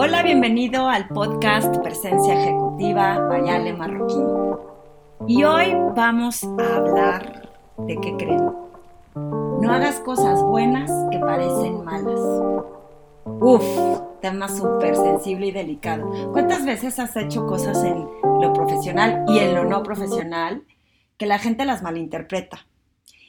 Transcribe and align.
Hola, 0.00 0.22
bienvenido 0.22 0.88
al 0.88 1.08
podcast 1.08 1.76
Presencia 1.78 2.40
Ejecutiva 2.40 3.18
Bayale 3.18 3.72
Marroquín. 3.72 4.28
Y 5.26 5.42
hoy 5.42 5.74
vamos 5.96 6.44
a 6.44 6.76
hablar 6.76 7.50
de 7.78 7.96
qué 7.96 8.16
creen. 8.16 8.48
No 9.16 9.72
hagas 9.72 9.98
cosas 9.98 10.40
buenas 10.40 10.88
que 11.10 11.18
parecen 11.18 11.84
malas. 11.84 12.20
Uf, 13.24 13.64
tema 14.20 14.48
súper 14.48 14.94
sensible 14.94 15.48
y 15.48 15.50
delicado. 15.50 16.30
¿Cuántas 16.30 16.64
veces 16.64 17.00
has 17.00 17.16
hecho 17.16 17.48
cosas 17.48 17.82
en 17.82 18.06
lo 18.22 18.52
profesional 18.52 19.24
y 19.26 19.40
en 19.40 19.52
lo 19.52 19.64
no 19.64 19.82
profesional 19.82 20.62
que 21.16 21.26
la 21.26 21.40
gente 21.40 21.64
las 21.64 21.82
malinterpreta? 21.82 22.68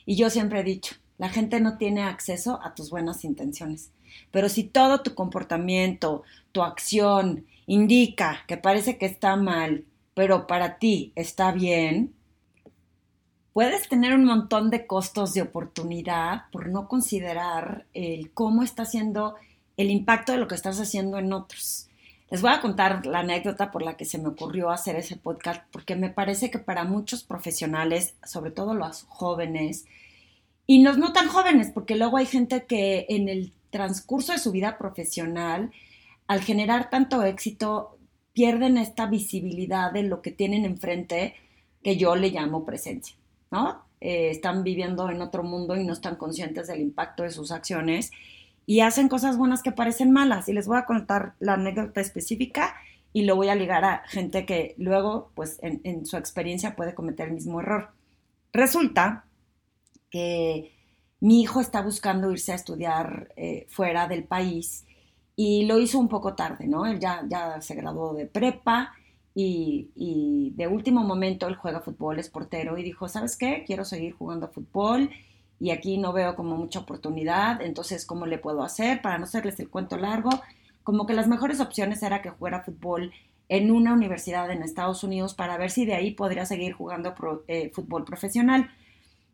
Y 0.05 0.17
yo 0.17 0.29
siempre 0.29 0.59
he 0.59 0.63
dicho, 0.63 0.97
la 1.20 1.29
gente 1.29 1.59
no 1.59 1.77
tiene 1.77 2.01
acceso 2.01 2.59
a 2.63 2.73
tus 2.73 2.89
buenas 2.89 3.23
intenciones. 3.23 3.91
Pero 4.31 4.49
si 4.49 4.63
todo 4.63 5.02
tu 5.02 5.13
comportamiento, 5.13 6.23
tu 6.52 6.63
acción 6.63 7.45
indica 7.67 8.39
que 8.48 8.57
parece 8.57 8.98
que 8.98 9.05
está 9.05 9.35
mal, 9.35 9.85
pero 10.16 10.47
para 10.47 10.80
ti 10.80 11.11
está 11.16 11.52
bien, 11.52 12.16
puedes 13.53 13.88
tener 13.89 14.16
un 14.16 14.25
montón 14.25 14.70
de 14.70 14.88
costos 14.88 15.34
de 15.34 15.41
oportunidad 15.41 16.44
por 16.52 16.70
no 16.70 16.88
considerar 16.88 17.86
el 17.94 18.31
cómo 18.31 18.63
está 18.63 18.83
haciendo 18.83 19.36
el 19.75 19.91
impacto 19.91 20.31
de 20.31 20.38
lo 20.38 20.47
que 20.47 20.55
estás 20.55 20.80
haciendo 20.80 21.17
en 21.17 21.33
otros. 21.33 21.89
Les 22.31 22.41
voy 22.41 22.52
a 22.52 22.61
contar 22.61 23.05
la 23.05 23.20
anécdota 23.20 23.72
por 23.72 23.81
la 23.81 23.97
que 23.97 24.05
se 24.05 24.20
me 24.20 24.30
ocurrió 24.30 24.70
hacer 24.70 24.95
ese 24.95 25.17
podcast, 25.17 25.63
porque 25.72 25.95
me 25.95 26.09
parece 26.09 26.49
que 26.49 26.59
para 26.59 26.86
muchos 26.86 27.23
profesionales, 27.23 28.16
sobre 28.23 28.52
todo 28.52 28.73
los 28.73 29.03
jóvenes, 29.09 29.86
y 30.70 30.84
los 30.84 31.00
no 31.00 31.14
tan 31.14 31.30
jóvenes, 31.30 31.72
porque 31.73 31.96
luego 31.96 32.18
hay 32.18 32.28
gente 32.28 32.66
que 32.68 33.08
en 33.09 33.28
el 33.28 33.54
transcurso 33.72 34.34
de 34.34 34.38
su 34.38 34.52
vida 34.52 34.78
profesional, 34.78 35.72
al 36.28 36.42
generar 36.42 36.92
tanto 36.92 37.23
éxito, 37.23 37.98
pierden 38.34 38.78
esta 38.78 39.08
visibilidad 39.08 39.92
de 39.92 40.03
lo 40.03 40.22
que 40.22 40.30
tienen 40.30 40.66
enfrente, 40.66 41.34
que 41.81 41.98
yo 41.98 42.16
le 42.16 42.30
llamo 42.30 42.67
presencia, 42.67 43.16
¿no? 43.50 43.84
Eh, 44.00 44.30
están 44.30 44.64
viviendo 44.64 45.09
en 45.09 45.23
otro 45.23 45.42
mundo 45.42 45.76
y 45.76 45.84
no 45.84 45.94
están 45.94 46.17
conscientes 46.17 46.67
del 46.67 46.81
impacto 46.81 47.23
de 47.23 47.31
sus 47.31 47.52
acciones 47.52 48.11
y 48.67 48.81
hacen 48.81 49.09
cosas 49.09 49.38
buenas 49.38 49.64
que 49.64 49.72
parecen 49.72 50.11
malas. 50.11 50.50
Y 50.50 50.54
les 50.54 50.67
voy 50.67 50.78
a 50.78 50.86
contar 50.86 51.33
la 51.39 51.54
anécdota 51.54 52.00
específica 52.00 52.76
y 53.11 53.23
lo 53.23 53.36
voy 53.36 53.50
a 53.50 53.56
ligar 53.56 53.86
a 53.86 54.04
gente 54.06 54.45
que 54.45 54.76
luego, 54.78 55.31
pues 55.33 55.58
en 55.64 56.06
su 56.06 56.16
experiencia 56.16 56.76
puede 56.76 56.94
cometer 56.94 57.30
el 57.30 57.33
mismo 57.33 57.59
error. 57.59 57.89
Resulta 58.54 59.26
que 60.09 60.73
mi 61.19 61.41
hijo 61.41 61.61
está 61.61 61.81
buscando 61.81 62.31
irse 62.31 62.52
a 62.52 62.55
estudiar 62.55 63.33
eh, 63.35 63.67
fuera 63.69 64.07
del 64.07 64.23
país 64.23 64.85
y 65.35 65.65
lo 65.65 65.79
hizo 65.79 65.99
un 65.99 66.09
poco 66.09 66.35
tarde, 66.35 66.67
¿no? 66.67 66.85
Él 66.85 66.99
ya, 66.99 67.23
ya 67.27 67.61
se 67.61 67.75
graduó 67.75 68.13
de 68.13 68.25
prepa 68.25 68.93
y, 69.35 70.52
de 70.55 70.67
último 70.67 71.03
momento 71.03 71.47
él 71.47 71.55
juega 71.55 71.80
fútbol, 71.80 72.19
es 72.19 72.30
portero 72.30 72.77
y 72.77 72.83
dijo, 72.83 73.07
¿sabes 73.07 73.37
qué? 73.37 73.63
Quiero 73.65 73.85
seguir 73.85 74.13
jugando 74.13 74.49
fútbol 74.49 75.09
y 75.59 75.71
aquí 75.71 75.97
no 75.97 76.13
veo 76.13 76.35
como 76.35 76.57
mucha 76.57 76.80
oportunidad, 76.80 77.61
entonces, 77.61 78.05
¿cómo 78.05 78.25
le 78.25 78.37
puedo 78.37 78.63
hacer? 78.63 79.02
Para 79.02 79.17
no 79.17 79.25
hacerles 79.25 79.59
el 79.59 79.69
cuento 79.69 79.97
largo, 79.97 80.30
como 80.83 81.05
que 81.05 81.13
las 81.13 81.27
mejores 81.27 81.59
opciones 81.59 82.02
era 82.03 82.21
que 82.21 82.30
jugara 82.30 82.63
fútbol 82.63 83.11
en 83.49 83.71
una 83.71 83.93
universidad 83.93 84.52
en 84.52 84.63
Estados 84.63 85.03
Unidos 85.03 85.33
para 85.33 85.57
ver 85.57 85.71
si 85.71 85.85
de 85.85 85.95
ahí 85.95 86.11
podría 86.11 86.45
seguir 86.45 86.73
jugando 86.73 87.13
eh, 87.47 87.71
fútbol 87.73 88.05
profesional. 88.05 88.69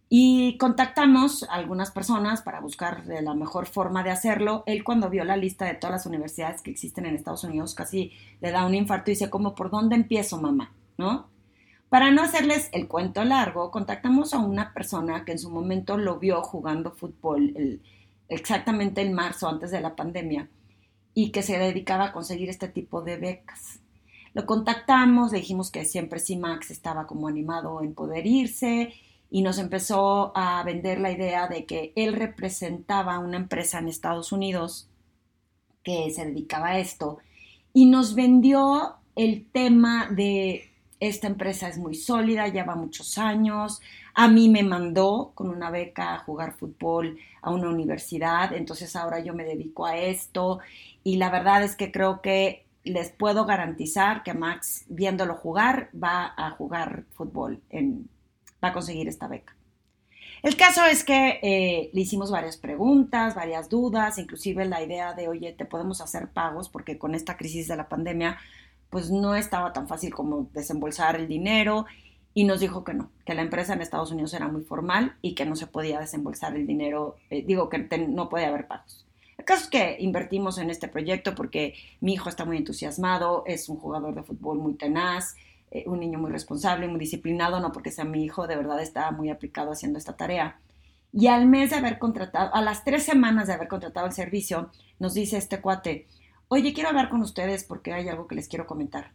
Y 0.07 0.57
contactamos 0.57 1.43
a 1.43 1.53
algunas 1.55 1.91
personas 1.91 2.41
para 2.41 2.59
buscar 2.59 3.05
la 3.07 3.33
mejor 3.33 3.65
forma 3.65 4.03
de 4.03 4.11
hacerlo. 4.11 4.63
Él 4.67 4.83
cuando 4.83 5.09
vio 5.09 5.23
la 5.23 5.35
lista 5.35 5.65
de 5.65 5.73
todas 5.73 5.91
las 5.91 6.05
universidades 6.05 6.61
que 6.61 6.71
existen 6.71 7.05
en 7.05 7.15
Estados 7.15 7.43
Unidos 7.43 7.73
casi 7.73 8.11
le 8.39 8.51
da 8.51 8.65
un 8.65 8.75
infarto 8.75 9.09
y 9.09 9.15
dice, 9.15 9.29
¿cómo 9.29 9.55
por 9.55 9.71
dónde 9.71 9.95
empiezo, 9.95 10.39
mamá? 10.39 10.71
¿No? 10.97 11.27
Para 11.89 12.11
no 12.11 12.21
hacerles 12.21 12.69
el 12.71 12.87
cuento 12.87 13.23
largo, 13.23 13.71
contactamos 13.71 14.33
a 14.33 14.39
una 14.39 14.73
persona 14.73 15.25
que 15.25 15.31
en 15.31 15.39
su 15.39 15.49
momento 15.49 15.97
lo 15.97 16.19
vio 16.19 16.41
jugando 16.43 16.91
fútbol 16.91 17.81
exactamente 18.27 19.01
en 19.01 19.13
marzo 19.13 19.47
antes 19.47 19.71
de 19.71 19.81
la 19.81 19.95
pandemia 19.95 20.49
y 21.13 21.31
que 21.31 21.43
se 21.43 21.57
dedicaba 21.57 22.05
a 22.05 22.11
conseguir 22.11 22.49
este 22.49 22.67
tipo 22.67 23.01
de 23.01 23.17
becas. 23.17 23.79
Lo 24.33 24.45
contactamos, 24.45 25.31
dijimos 25.31 25.71
que 25.71 25.85
siempre 25.85 26.19
sí 26.19 26.35
Max 26.35 26.69
estaba 26.69 27.07
como 27.07 27.27
animado 27.27 27.81
en 27.81 27.93
poder 27.93 28.27
irse 28.27 28.93
y 29.35 29.41
nos 29.41 29.57
empezó 29.57 30.31
a 30.33 30.63
vender 30.63 31.01
la 31.01 31.11
idea 31.11 31.49
de 31.49 31.65
que 31.65 31.91
él 31.97 32.13
representaba 32.13 33.19
una 33.19 33.35
empresa 33.35 33.79
en 33.79 33.89
Estados 33.89 34.31
Unidos 34.31 34.87
que 35.83 36.09
se 36.11 36.25
dedicaba 36.25 36.67
a 36.67 36.79
esto 36.79 37.17
y 37.73 37.87
nos 37.87 38.15
vendió 38.15 38.95
el 39.17 39.45
tema 39.51 40.07
de 40.09 40.71
esta 41.01 41.27
empresa 41.27 41.67
es 41.67 41.77
muy 41.77 41.95
sólida, 41.95 42.47
lleva 42.47 42.75
muchos 42.75 43.17
años, 43.17 43.81
a 44.13 44.29
mí 44.29 44.47
me 44.47 44.63
mandó 44.63 45.33
con 45.35 45.49
una 45.49 45.69
beca 45.69 46.13
a 46.13 46.19
jugar 46.19 46.53
fútbol 46.53 47.17
a 47.41 47.49
una 47.49 47.69
universidad, 47.69 48.53
entonces 48.53 48.95
ahora 48.95 49.19
yo 49.19 49.33
me 49.33 49.43
dedico 49.43 49.85
a 49.85 49.97
esto 49.97 50.59
y 51.03 51.17
la 51.17 51.29
verdad 51.29 51.61
es 51.61 51.75
que 51.75 51.91
creo 51.91 52.21
que 52.21 52.63
les 52.85 53.11
puedo 53.11 53.43
garantizar 53.43 54.23
que 54.23 54.33
Max 54.33 54.85
viéndolo 54.87 55.35
jugar 55.35 55.89
va 55.93 56.33
a 56.37 56.51
jugar 56.51 57.03
fútbol 57.11 57.59
en, 57.69 58.07
a 58.67 58.73
conseguir 58.73 59.07
esta 59.07 59.27
beca. 59.27 59.55
El 60.43 60.57
caso 60.57 60.85
es 60.85 61.03
que 61.03 61.39
eh, 61.41 61.89
le 61.91 62.01
hicimos 62.01 62.29
varias 62.29 62.57
preguntas, 62.57 63.33
varias 63.33 63.67
dudas, 63.67 64.19
inclusive 64.19 64.65
la 64.65 64.83
idea 64.83 65.13
de, 65.13 65.27
oye, 65.27 65.53
te 65.53 65.65
podemos 65.65 66.01
hacer 66.01 66.29
pagos, 66.29 66.69
porque 66.69 66.99
con 66.99 67.15
esta 67.15 67.35
crisis 67.35 67.67
de 67.67 67.75
la 67.75 67.89
pandemia, 67.89 68.37
pues 68.91 69.09
no 69.09 69.35
estaba 69.35 69.73
tan 69.73 69.87
fácil 69.87 70.13
como 70.13 70.47
desembolsar 70.53 71.15
el 71.15 71.27
dinero 71.27 71.87
y 72.35 72.43
nos 72.43 72.59
dijo 72.59 72.83
que 72.83 72.93
no, 72.93 73.09
que 73.25 73.33
la 73.33 73.41
empresa 73.41 73.73
en 73.73 73.81
Estados 73.81 74.11
Unidos 74.11 74.33
era 74.33 74.47
muy 74.47 74.61
formal 74.61 75.15
y 75.21 75.33
que 75.33 75.45
no 75.45 75.55
se 75.55 75.67
podía 75.67 75.99
desembolsar 75.99 76.55
el 76.55 76.67
dinero, 76.67 77.15
eh, 77.29 77.43
digo 77.43 77.69
que 77.69 77.79
no 77.79 78.29
podía 78.29 78.49
haber 78.49 78.67
pagos. 78.67 79.05
El 79.37 79.45
caso 79.45 79.63
es 79.63 79.69
que 79.69 79.97
invertimos 79.99 80.57
en 80.57 80.69
este 80.69 80.87
proyecto 80.87 81.33
porque 81.33 81.73
mi 82.01 82.13
hijo 82.13 82.29
está 82.29 82.45
muy 82.45 82.57
entusiasmado, 82.57 83.43
es 83.47 83.67
un 83.67 83.77
jugador 83.77 84.13
de 84.15 84.23
fútbol 84.23 84.59
muy 84.59 84.75
tenaz, 84.75 85.35
eh, 85.75 85.83
un 85.87 85.99
niño 85.99 86.19
muy 86.19 86.31
responsable, 86.31 86.87
muy 86.87 86.99
disciplinado, 86.99 87.59
no 87.59 87.73
porque 87.73 87.91
sea 87.91 88.05
mi 88.05 88.23
hijo, 88.23 88.47
de 88.47 88.55
verdad 88.55 88.81
estaba 88.81 89.11
muy 89.11 89.29
aplicado 89.29 89.73
haciendo 89.73 89.99
esta 89.99 90.15
tarea. 90.15 90.61
Y 91.11 91.27
al 91.27 91.47
mes 91.47 91.69
de 91.69 91.75
haber 91.75 91.99
contratado, 91.99 92.55
a 92.55 92.61
las 92.61 92.85
tres 92.85 93.03
semanas 93.03 93.47
de 93.47 93.53
haber 93.53 93.67
contratado 93.67 94.07
el 94.07 94.13
servicio, 94.13 94.71
nos 94.99 95.13
dice 95.13 95.35
este 95.35 95.59
cuate, 95.59 96.07
oye, 96.47 96.73
quiero 96.73 96.89
hablar 96.89 97.09
con 97.09 97.21
ustedes 97.21 97.65
porque 97.65 97.91
hay 97.91 98.07
algo 98.07 98.25
que 98.25 98.35
les 98.35 98.47
quiero 98.47 98.67
comentar. 98.67 99.11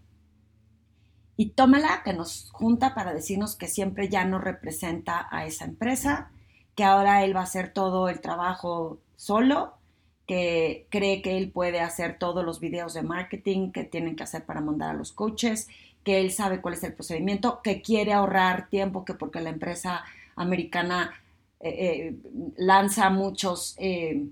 Y 1.39 1.53
tómala, 1.53 2.03
que 2.05 2.13
nos 2.13 2.51
junta 2.53 2.95
para 2.95 3.15
decirnos 3.15 3.57
que 3.57 3.67
siempre 3.67 4.11
ya 4.11 4.27
no 4.27 4.39
representa 4.39 5.29
a 5.31 5.47
esa 5.47 5.65
empresa, 5.65 6.31
que 6.75 6.85
ahora 6.85 7.25
él 7.25 7.35
va 7.35 7.41
a 7.41 7.45
hacer 7.45 7.73
todo 7.73 8.11
el 8.11 8.21
trabajo 8.21 8.99
solo, 9.17 9.79
que 10.27 10.87
cree 10.91 11.23
que 11.23 11.39
él 11.39 11.51
puede 11.51 11.81
hacer 11.81 12.19
todos 12.19 12.45
los 12.45 12.61
videos 12.61 12.93
de 12.93 13.03
marketing 13.03 13.73
que 13.73 13.85
tienen 13.85 14.15
que 14.15 14.25
hacer 14.25 14.45
para 14.45 14.61
mandar 14.61 14.91
a 14.91 14.99
los 14.99 15.13
coaches 15.13 15.69
que 16.05 16.21
él 16.21 16.31
sabe 16.31 16.61
cuál 16.61 16.75
es 16.75 16.85
el 16.85 16.95
procedimiento, 16.95 17.61
que 17.63 17.83
quiere 17.83 18.13
ahorrar 18.13 18.69
tiempo, 18.69 19.05
que 19.05 19.15
porque 19.15 19.41
la 19.41 19.51
empresa 19.51 20.05
americana 20.37 21.13
eh, 21.61 21.69
eh, 21.69 22.17
lanza 22.57 23.11
muchos, 23.11 23.75
eh, 23.79 24.27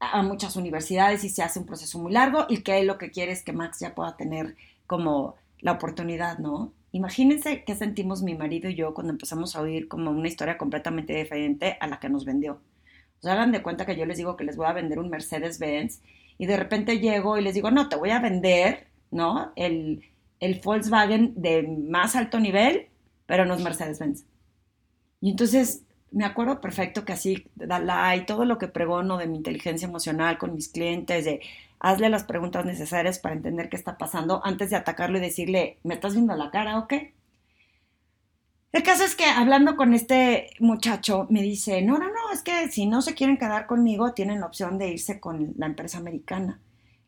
a 0.00 0.22
muchas 0.22 0.56
universidades 0.56 1.24
y 1.24 1.28
se 1.28 1.42
hace 1.42 1.60
un 1.60 1.66
proceso 1.66 1.98
muy 1.98 2.12
largo 2.12 2.46
y 2.48 2.62
que 2.62 2.80
él 2.80 2.86
lo 2.86 2.98
que 2.98 3.10
quiere 3.10 3.32
es 3.32 3.42
que 3.42 3.52
Max 3.52 3.78
ya 3.80 3.94
pueda 3.94 4.16
tener 4.16 4.56
como 4.86 5.36
la 5.60 5.72
oportunidad, 5.72 6.38
¿no? 6.38 6.72
Imagínense 6.92 7.64
qué 7.64 7.74
sentimos 7.74 8.22
mi 8.22 8.34
marido 8.34 8.68
y 8.68 8.74
yo 8.74 8.94
cuando 8.94 9.12
empezamos 9.12 9.54
a 9.54 9.60
oír 9.60 9.88
como 9.88 10.10
una 10.10 10.28
historia 10.28 10.58
completamente 10.58 11.14
diferente 11.14 11.76
a 11.80 11.86
la 11.86 12.00
que 12.00 12.08
nos 12.08 12.24
vendió. 12.24 12.60
O 13.22 13.28
hagan 13.28 13.52
de 13.52 13.62
cuenta 13.62 13.86
que 13.86 13.96
yo 13.96 14.06
les 14.06 14.18
digo 14.18 14.36
que 14.36 14.44
les 14.44 14.56
voy 14.56 14.66
a 14.66 14.72
vender 14.72 14.98
un 14.98 15.10
Mercedes-Benz 15.10 16.00
y 16.38 16.46
de 16.46 16.56
repente 16.56 16.98
llego 16.98 17.38
y 17.38 17.42
les 17.42 17.54
digo, 17.54 17.70
no, 17.70 17.88
te 17.88 17.96
voy 17.96 18.10
a 18.10 18.20
vender, 18.20 18.86
¿no? 19.10 19.52
El, 19.56 20.02
el 20.40 20.60
Volkswagen 20.60 21.34
de 21.36 21.62
más 21.62 22.16
alto 22.16 22.40
nivel, 22.40 22.88
pero 23.26 23.44
no 23.44 23.54
es 23.54 23.62
Mercedes-Benz. 23.62 24.24
Y 25.20 25.30
entonces 25.30 25.82
me 26.10 26.24
acuerdo 26.24 26.60
perfecto 26.60 27.04
que 27.04 27.12
así, 27.12 27.46
y 27.58 28.20
todo 28.26 28.44
lo 28.44 28.58
que 28.58 28.68
pregono 28.68 29.18
de 29.18 29.26
mi 29.26 29.36
inteligencia 29.36 29.88
emocional 29.88 30.38
con 30.38 30.54
mis 30.54 30.68
clientes, 30.68 31.24
de 31.24 31.40
hazle 31.80 32.08
las 32.08 32.24
preguntas 32.24 32.64
necesarias 32.64 33.18
para 33.18 33.34
entender 33.34 33.68
qué 33.68 33.76
está 33.76 33.98
pasando 33.98 34.40
antes 34.44 34.70
de 34.70 34.76
atacarlo 34.76 35.18
y 35.18 35.20
decirle, 35.20 35.78
¿me 35.82 35.94
estás 35.94 36.14
viendo 36.14 36.34
la 36.36 36.50
cara 36.50 36.78
o 36.78 36.88
qué? 36.88 37.14
El 38.72 38.82
caso 38.82 39.04
es 39.04 39.14
que 39.14 39.24
hablando 39.24 39.76
con 39.76 39.94
este 39.94 40.50
muchacho 40.60 41.26
me 41.30 41.42
dice, 41.42 41.82
no, 41.82 41.98
no, 41.98 42.06
no, 42.06 42.32
es 42.32 42.42
que 42.42 42.68
si 42.70 42.86
no 42.86 43.02
se 43.02 43.14
quieren 43.14 43.38
quedar 43.38 43.66
conmigo, 43.66 44.12
tienen 44.12 44.40
la 44.40 44.46
opción 44.46 44.78
de 44.78 44.88
irse 44.90 45.18
con 45.20 45.54
la 45.56 45.66
empresa 45.66 45.98
americana. 45.98 46.60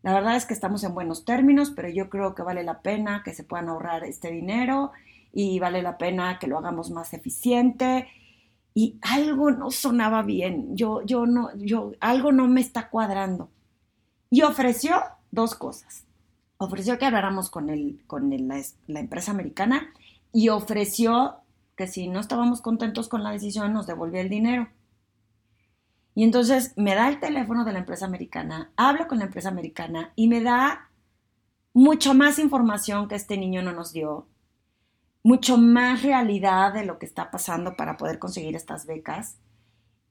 La 0.02 0.12
verdad 0.12 0.36
es 0.36 0.46
que 0.46 0.54
estamos 0.54 0.84
en 0.84 0.94
buenos 0.94 1.24
términos, 1.24 1.72
pero 1.74 1.88
yo 1.88 2.08
creo 2.08 2.34
que 2.34 2.42
vale 2.42 2.62
la 2.62 2.82
pena 2.82 3.22
que 3.24 3.34
se 3.34 3.44
puedan 3.44 3.68
ahorrar 3.68 4.04
este 4.04 4.30
dinero 4.30 4.92
y 5.32 5.58
vale 5.58 5.82
la 5.82 5.98
pena 5.98 6.38
que 6.38 6.46
lo 6.46 6.58
hagamos 6.58 6.90
más 6.90 7.12
eficiente. 7.14 8.08
Y 8.74 8.98
algo 9.02 9.50
no 9.50 9.70
sonaba 9.70 10.22
bien, 10.22 10.76
yo, 10.76 11.02
yo 11.04 11.26
no, 11.26 11.50
yo, 11.56 11.92
algo 12.00 12.30
no 12.32 12.46
me 12.46 12.60
está 12.60 12.90
cuadrando. 12.90 13.50
Y 14.30 14.42
ofreció 14.42 15.02
dos 15.30 15.54
cosas. 15.54 16.04
ofreció 16.58 16.98
que 16.98 17.06
habláramos 17.06 17.50
con, 17.50 17.70
el, 17.70 18.02
con 18.06 18.30
la, 18.30 18.62
la 18.86 19.00
empresa 19.00 19.32
americana 19.32 19.92
y 20.32 20.48
ofreció 20.50 21.38
que 21.76 21.86
si 21.86 22.08
no 22.08 22.20
estábamos 22.20 22.60
contentos 22.60 23.08
con 23.08 23.22
la 23.22 23.30
decisión 23.30 23.72
nos 23.72 23.86
devolvía 23.86 24.20
el 24.20 24.28
dinero. 24.28 24.68
Y 26.18 26.24
entonces 26.24 26.72
me 26.74 26.96
da 26.96 27.08
el 27.08 27.20
teléfono 27.20 27.64
de 27.64 27.72
la 27.72 27.78
empresa 27.78 28.04
americana, 28.04 28.72
hablo 28.74 29.06
con 29.06 29.20
la 29.20 29.26
empresa 29.26 29.50
americana 29.50 30.12
y 30.16 30.26
me 30.26 30.40
da 30.40 30.90
mucho 31.72 32.12
más 32.12 32.40
información 32.40 33.06
que 33.06 33.14
este 33.14 33.36
niño 33.36 33.62
no 33.62 33.72
nos 33.72 33.92
dio, 33.92 34.26
mucho 35.22 35.58
más 35.58 36.02
realidad 36.02 36.74
de 36.74 36.84
lo 36.84 36.98
que 36.98 37.06
está 37.06 37.30
pasando 37.30 37.76
para 37.76 37.96
poder 37.96 38.18
conseguir 38.18 38.56
estas 38.56 38.84
becas. 38.84 39.38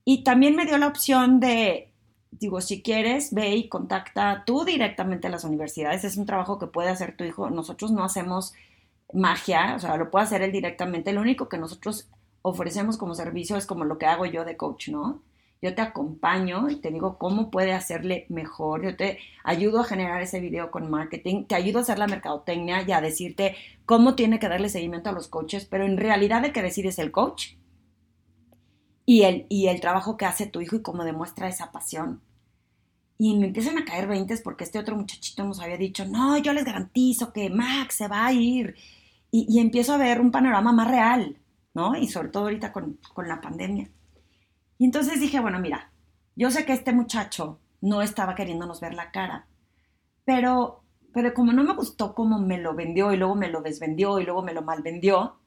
Y 0.06 0.24
también 0.24 0.56
me 0.56 0.66
dio 0.66 0.78
la 0.78 0.88
opción 0.88 1.42
de, 1.42 1.94
digo, 2.32 2.62
si 2.62 2.82
quieres, 2.82 3.34
ve 3.34 3.58
y 3.58 3.68
contacta 3.68 4.44
tú 4.46 4.64
directamente 4.64 5.28
a 5.28 5.32
las 5.32 5.44
universidades. 5.44 6.06
Es 6.06 6.16
un 6.16 6.26
trabajo 6.26 6.58
que 6.58 6.68
puede 6.68 6.88
hacer 6.88 7.18
tu 7.18 7.26
hijo. 7.26 7.50
Nosotros 7.50 7.92
no 7.92 8.06
hacemos 8.06 8.54
magia, 9.12 9.76
o 9.76 9.80
sea, 9.80 9.98
lo 9.98 10.10
puede 10.10 10.24
hacer 10.24 10.42
él 10.42 10.54
directamente. 10.54 11.12
Lo 11.12 11.20
único 11.20 11.50
que 11.50 11.58
nosotros 11.58 12.10
ofrecemos 12.44 12.96
como 12.96 13.14
servicio 13.14 13.58
es 13.58 13.66
como 13.66 13.84
lo 13.84 13.98
que 13.98 14.06
hago 14.06 14.26
yo 14.26 14.46
de 14.46 14.56
coach, 14.56 14.88
¿no? 14.88 15.22
Yo 15.62 15.74
te 15.74 15.82
acompaño 15.82 16.70
y 16.70 16.78
te 16.78 16.92
digo 16.92 17.18
cómo 17.18 17.50
puede 17.50 17.74
hacerle 17.74 18.26
mejor, 18.30 18.84
yo 18.84 18.96
te 18.96 19.20
ayudo 19.44 19.80
a 19.80 19.86
generar 19.86 20.22
ese 20.22 20.40
video 20.40 20.72
con 20.72 20.90
marketing, 20.90 21.46
te 21.46 21.56
ayudo 21.56 21.80
a 21.80 21.82
hacer 21.82 22.00
la 22.00 22.08
mercadotecnia 22.08 22.84
y 22.88 22.92
a 22.92 23.02
decirte 23.02 23.56
cómo 23.86 24.16
tiene 24.16 24.40
que 24.40 24.50
darle 24.50 24.70
seguimiento 24.70 25.10
a 25.10 25.14
los 25.14 25.28
coaches, 25.28 25.66
pero 25.66 25.86
en 25.86 25.98
realidad 25.98 26.46
el 26.46 26.54
que 26.54 26.62
decide 26.62 26.90
es 26.90 27.00
el 27.00 27.12
coach 27.12 27.54
y 29.06 29.24
el, 29.24 29.46
y 29.50 29.68
el 29.68 29.80
trabajo 29.82 30.18
que 30.18 30.26
hace 30.26 30.46
tu 30.46 30.62
hijo 30.62 30.76
y 30.76 30.82
cómo 30.82 31.04
demuestra 31.04 31.48
esa 31.48 31.72
pasión. 31.72 32.22
Y 33.18 33.36
me 33.38 33.48
empiezan 33.48 33.78
a 33.80 33.86
caer 33.86 34.08
veintes 34.08 34.42
porque 34.42 34.64
este 34.64 34.78
otro 34.78 34.96
muchachito 34.96 35.44
nos 35.44 35.60
había 35.60 35.78
dicho, 35.78 36.06
no, 36.06 36.38
yo 36.38 36.54
les 36.54 36.66
garantizo 36.66 37.34
que 37.34 37.50
Max 37.50 37.96
se 37.96 38.08
va 38.08 38.28
a 38.28 38.34
ir. 38.34 38.76
Y, 39.32 39.48
y 39.50 39.60
empiezo 39.60 39.94
a 39.94 39.98
ver 39.98 40.22
un 40.22 40.32
panorama 40.32 40.72
más 40.72 40.90
real, 40.90 41.38
¿no? 41.74 41.96
Y 41.98 42.08
sobre 42.08 42.30
todo 42.30 42.44
ahorita 42.44 42.72
con, 42.72 43.00
con 43.14 43.28
la 43.28 43.42
pandemia. 43.42 43.90
Y 44.78 44.86
entonces 44.86 45.20
dije, 45.20 45.40
bueno, 45.40 45.60
mira, 45.60 45.92
yo 46.36 46.52
sé 46.52 46.66
que 46.66 46.74
este 46.74 46.94
muchacho 46.94 47.60
no 47.82 48.02
estaba 48.02 48.36
queriéndonos 48.36 48.82
ver 48.82 48.94
la 48.94 49.12
cara, 49.12 49.48
pero, 50.26 50.84
pero 51.14 51.34
como 51.34 51.54
no 51.54 51.64
me 51.64 51.74
gustó 51.74 52.14
cómo 52.14 52.40
me 52.40 52.58
lo 52.58 52.76
vendió 52.76 53.14
y 53.14 53.18
luego 53.18 53.36
me 53.36 53.50
lo 53.50 53.62
desvendió 53.62 54.20
y 54.20 54.26
luego 54.26 54.42
me 54.42 54.54
lo 54.54 54.62
malvendió, 54.62 55.38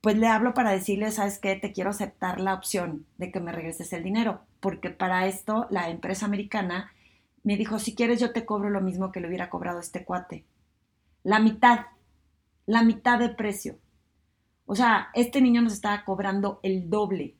pues 0.00 0.16
le 0.18 0.28
hablo 0.28 0.54
para 0.54 0.70
decirle, 0.70 1.10
¿sabes 1.10 1.38
qué? 1.38 1.56
Te 1.56 1.72
quiero 1.72 1.90
aceptar 1.90 2.40
la 2.40 2.54
opción 2.54 3.06
de 3.18 3.32
que 3.32 3.40
me 3.40 3.52
regreses 3.52 3.92
el 3.92 4.04
dinero, 4.04 4.40
porque 4.60 4.90
para 4.90 5.26
esto 5.26 5.66
la 5.70 5.90
empresa 5.90 6.26
americana 6.26 6.92
me 7.42 7.56
dijo, 7.56 7.78
si 7.78 7.94
quieres 7.94 8.20
yo 8.20 8.32
te 8.32 8.44
cobro 8.44 8.70
lo 8.70 8.80
mismo 8.80 9.12
que 9.12 9.20
le 9.20 9.28
hubiera 9.28 9.50
cobrado 9.50 9.80
este 9.80 10.04
cuate. 10.04 10.44
La 11.22 11.38
mitad, 11.38 11.86
la 12.66 12.82
mitad 12.82 13.18
de 13.18 13.30
precio. 13.30 13.78
O 14.66 14.74
sea, 14.74 15.08
este 15.14 15.40
niño 15.40 15.62
nos 15.62 15.72
estaba 15.72 16.04
cobrando 16.04 16.60
el 16.62 16.90
doble. 16.90 17.36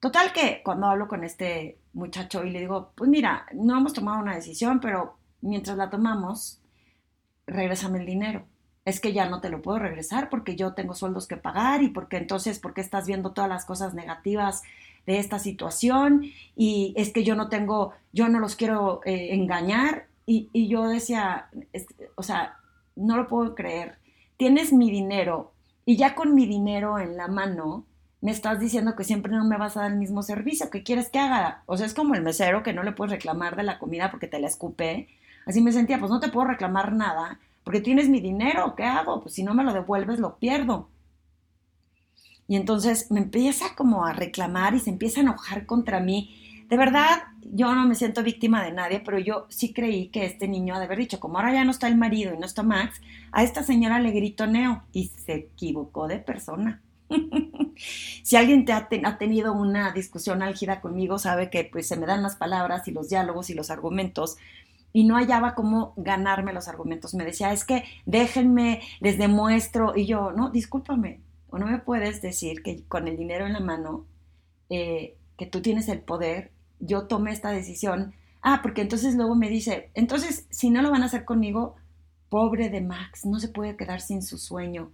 Total 0.00 0.32
que 0.32 0.62
cuando 0.64 0.86
hablo 0.86 1.06
con 1.08 1.24
este 1.24 1.78
muchacho 1.92 2.42
y 2.44 2.50
le 2.50 2.60
digo, 2.60 2.92
pues 2.94 3.10
mira, 3.10 3.46
no 3.52 3.76
hemos 3.76 3.92
tomado 3.92 4.18
una 4.18 4.34
decisión, 4.34 4.80
pero 4.80 5.18
mientras 5.42 5.76
la 5.76 5.90
tomamos, 5.90 6.62
regrésame 7.46 7.98
el 8.00 8.06
dinero. 8.06 8.46
Es 8.86 8.98
que 8.98 9.12
ya 9.12 9.28
no 9.28 9.42
te 9.42 9.50
lo 9.50 9.60
puedo 9.60 9.78
regresar 9.78 10.30
porque 10.30 10.56
yo 10.56 10.72
tengo 10.72 10.94
sueldos 10.94 11.26
que 11.26 11.36
pagar 11.36 11.82
y 11.82 11.88
porque 11.88 12.16
entonces, 12.16 12.58
porque 12.58 12.80
estás 12.80 13.06
viendo 13.06 13.32
todas 13.32 13.50
las 13.50 13.66
cosas 13.66 13.92
negativas 13.92 14.62
de 15.06 15.18
esta 15.18 15.38
situación 15.38 16.24
y 16.56 16.94
es 16.96 17.12
que 17.12 17.22
yo 17.22 17.36
no 17.36 17.50
tengo, 17.50 17.92
yo 18.12 18.28
no 18.30 18.40
los 18.40 18.56
quiero 18.56 19.02
eh, 19.04 19.34
engañar 19.34 20.06
y, 20.24 20.48
y, 20.52 20.68
yo 20.68 20.88
decía, 20.88 21.50
o 22.14 22.22
sea, 22.22 22.56
no 22.96 23.16
lo 23.18 23.28
puedo 23.28 23.54
creer. 23.54 23.98
Tienes 24.38 24.72
mi 24.72 24.90
dinero 24.90 25.52
y 25.84 25.96
ya 25.96 26.14
con 26.14 26.34
mi 26.34 26.46
dinero 26.46 26.98
en 26.98 27.16
la 27.16 27.28
mano, 27.28 27.84
me 28.20 28.30
estás 28.30 28.60
diciendo 28.60 28.96
que 28.96 29.04
siempre 29.04 29.32
no 29.32 29.44
me 29.44 29.56
vas 29.56 29.76
a 29.76 29.82
dar 29.82 29.92
el 29.92 29.98
mismo 29.98 30.22
servicio, 30.22 30.70
¿qué 30.70 30.82
quieres 30.82 31.08
que 31.08 31.18
haga? 31.18 31.62
O 31.66 31.76
sea, 31.76 31.86
es 31.86 31.94
como 31.94 32.14
el 32.14 32.22
mesero 32.22 32.62
que 32.62 32.72
no 32.72 32.82
le 32.82 32.92
puedes 32.92 33.12
reclamar 33.12 33.56
de 33.56 33.62
la 33.62 33.78
comida 33.78 34.10
porque 34.10 34.26
te 34.26 34.40
la 34.40 34.48
escupe. 34.48 35.08
Así 35.46 35.60
me 35.60 35.72
sentía, 35.72 35.98
pues 35.98 36.10
no 36.10 36.20
te 36.20 36.28
puedo 36.28 36.46
reclamar 36.46 36.92
nada 36.92 37.38
porque 37.64 37.80
tienes 37.80 38.08
mi 38.08 38.20
dinero, 38.20 38.74
¿qué 38.76 38.84
hago? 38.84 39.22
Pues 39.22 39.34
si 39.34 39.42
no 39.42 39.54
me 39.54 39.64
lo 39.64 39.72
devuelves, 39.72 40.18
lo 40.18 40.36
pierdo. 40.36 40.88
Y 42.48 42.56
entonces 42.56 43.10
me 43.10 43.20
empieza 43.20 43.74
como 43.76 44.04
a 44.04 44.12
reclamar 44.12 44.74
y 44.74 44.80
se 44.80 44.90
empieza 44.90 45.20
a 45.20 45.22
enojar 45.22 45.66
contra 45.66 46.00
mí. 46.00 46.64
De 46.68 46.76
verdad, 46.76 47.22
yo 47.42 47.74
no 47.74 47.86
me 47.86 47.94
siento 47.94 48.22
víctima 48.22 48.64
de 48.64 48.72
nadie, 48.72 49.00
pero 49.00 49.18
yo 49.18 49.46
sí 49.50 49.72
creí 49.72 50.08
que 50.08 50.24
este 50.24 50.48
niño 50.48 50.74
ha 50.74 50.78
de 50.78 50.86
haber 50.86 50.98
dicho, 50.98 51.20
como 51.20 51.38
ahora 51.38 51.52
ya 51.52 51.64
no 51.64 51.70
está 51.70 51.86
el 51.86 51.96
marido 51.96 52.34
y 52.34 52.38
no 52.38 52.46
está 52.46 52.62
Max, 52.62 53.00
a 53.32 53.42
esta 53.42 53.62
señora 53.62 54.00
le 54.00 54.10
grito 54.10 54.46
neo 54.46 54.82
y 54.92 55.06
se 55.06 55.34
equivocó 55.34 56.08
de 56.08 56.18
persona. 56.18 56.80
si 58.22 58.36
alguien 58.36 58.64
te 58.64 58.72
ha, 58.72 59.18
tenido 59.18 59.52
una 59.52 59.92
discusión 59.92 60.42
álgida 60.42 60.80
conmigo, 60.80 61.18
sabe 61.18 61.50
que 61.50 61.64
pues 61.64 61.88
se 61.88 61.96
me 61.96 62.06
dan 62.06 62.22
las 62.22 62.36
palabras 62.36 62.86
y 62.88 62.92
los 62.92 63.08
diálogos 63.08 63.50
y 63.50 63.54
los 63.54 63.70
argumentos 63.70 64.36
y 64.92 65.04
no 65.04 65.16
hallaba 65.16 65.54
cómo 65.54 65.92
ganarme 65.96 66.52
los 66.52 66.68
argumentos. 66.68 67.14
Me 67.14 67.24
decía, 67.24 67.52
es 67.52 67.64
que 67.64 67.84
déjenme, 68.06 68.82
les 69.00 69.18
demuestro. 69.18 69.96
Y 69.96 70.06
yo, 70.06 70.32
no, 70.32 70.50
discúlpame, 70.50 71.20
o 71.48 71.58
no 71.58 71.66
me 71.66 71.78
puedes 71.78 72.22
decir 72.22 72.62
que 72.62 72.84
con 72.86 73.06
el 73.08 73.16
dinero 73.16 73.46
en 73.46 73.52
la 73.52 73.60
mano, 73.60 74.06
eh, 74.68 75.16
que 75.36 75.46
tú 75.46 75.62
tienes 75.62 75.88
el 75.88 76.00
poder, 76.00 76.50
yo 76.80 77.06
tomé 77.06 77.32
esta 77.32 77.50
decisión. 77.50 78.14
Ah, 78.42 78.60
porque 78.62 78.80
entonces 78.80 79.14
luego 79.14 79.34
me 79.34 79.48
dice, 79.48 79.90
entonces 79.94 80.46
si 80.50 80.70
no 80.70 80.82
lo 80.82 80.90
van 80.90 81.02
a 81.02 81.06
hacer 81.06 81.24
conmigo, 81.24 81.76
pobre 82.28 82.70
de 82.70 82.80
Max, 82.80 83.26
no 83.26 83.38
se 83.38 83.48
puede 83.48 83.76
quedar 83.76 84.00
sin 84.00 84.22
su 84.22 84.38
sueño. 84.38 84.90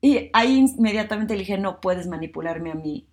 Y 0.00 0.30
ahí 0.32 0.58
inmediatamente 0.58 1.34
le 1.34 1.40
dije, 1.40 1.58
no 1.58 1.80
puedes 1.80 2.06
manipularme 2.06 2.70
a 2.72 2.74
mí 2.74 3.06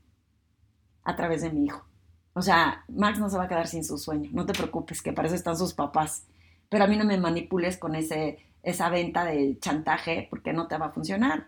a 1.03 1.15
través 1.15 1.41
de 1.41 1.49
mi 1.49 1.65
hijo. 1.65 1.85
O 2.33 2.41
sea, 2.41 2.85
Max 2.87 3.19
no 3.19 3.29
se 3.29 3.37
va 3.37 3.45
a 3.45 3.47
quedar 3.47 3.67
sin 3.67 3.83
su 3.83 3.97
sueño, 3.97 4.29
no 4.31 4.45
te 4.45 4.53
preocupes, 4.53 5.01
que 5.01 5.11
para 5.11 5.27
eso 5.27 5.35
están 5.35 5.57
sus 5.57 5.73
papás. 5.73 6.27
Pero 6.69 6.83
a 6.83 6.87
mí 6.87 6.95
no 6.95 7.05
me 7.05 7.17
manipules 7.17 7.77
con 7.77 7.95
ese, 7.95 8.39
esa 8.63 8.89
venta 8.89 9.25
de 9.25 9.57
chantaje 9.59 10.27
porque 10.29 10.53
no 10.53 10.67
te 10.67 10.77
va 10.77 10.87
a 10.87 10.91
funcionar. 10.91 11.47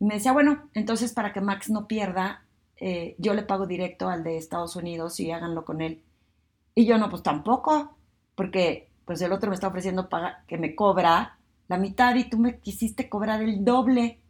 Y 0.00 0.06
me 0.06 0.14
decía, 0.14 0.32
bueno, 0.32 0.68
entonces 0.74 1.12
para 1.12 1.32
que 1.32 1.40
Max 1.40 1.70
no 1.70 1.86
pierda, 1.86 2.44
eh, 2.76 3.14
yo 3.18 3.34
le 3.34 3.42
pago 3.42 3.66
directo 3.66 4.08
al 4.08 4.24
de 4.24 4.38
Estados 4.38 4.74
Unidos 4.74 5.20
y 5.20 5.30
háganlo 5.30 5.64
con 5.64 5.80
él. 5.80 6.02
Y 6.74 6.86
yo 6.86 6.98
no, 6.98 7.08
pues 7.08 7.22
tampoco, 7.22 7.96
porque 8.34 8.90
pues 9.04 9.20
el 9.20 9.32
otro 9.32 9.50
me 9.50 9.54
está 9.54 9.68
ofreciendo 9.68 10.08
paga, 10.08 10.42
que 10.48 10.58
me 10.58 10.74
cobra 10.74 11.38
la 11.68 11.78
mitad 11.78 12.14
y 12.16 12.28
tú 12.28 12.38
me 12.38 12.58
quisiste 12.58 13.08
cobrar 13.08 13.42
el 13.42 13.64
doble 13.64 14.21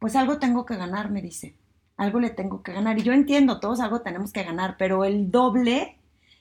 pues 0.00 0.16
algo 0.16 0.38
tengo 0.38 0.66
que 0.66 0.76
ganar, 0.76 1.10
me 1.10 1.22
dice. 1.22 1.54
Algo 1.96 2.18
le 2.18 2.30
tengo 2.30 2.62
que 2.62 2.72
ganar. 2.72 2.98
Y 2.98 3.02
yo 3.02 3.12
entiendo, 3.12 3.60
todos 3.60 3.80
algo 3.80 4.00
tenemos 4.00 4.32
que 4.32 4.42
ganar, 4.42 4.76
pero 4.78 5.04
el 5.04 5.30
doble, 5.30 5.98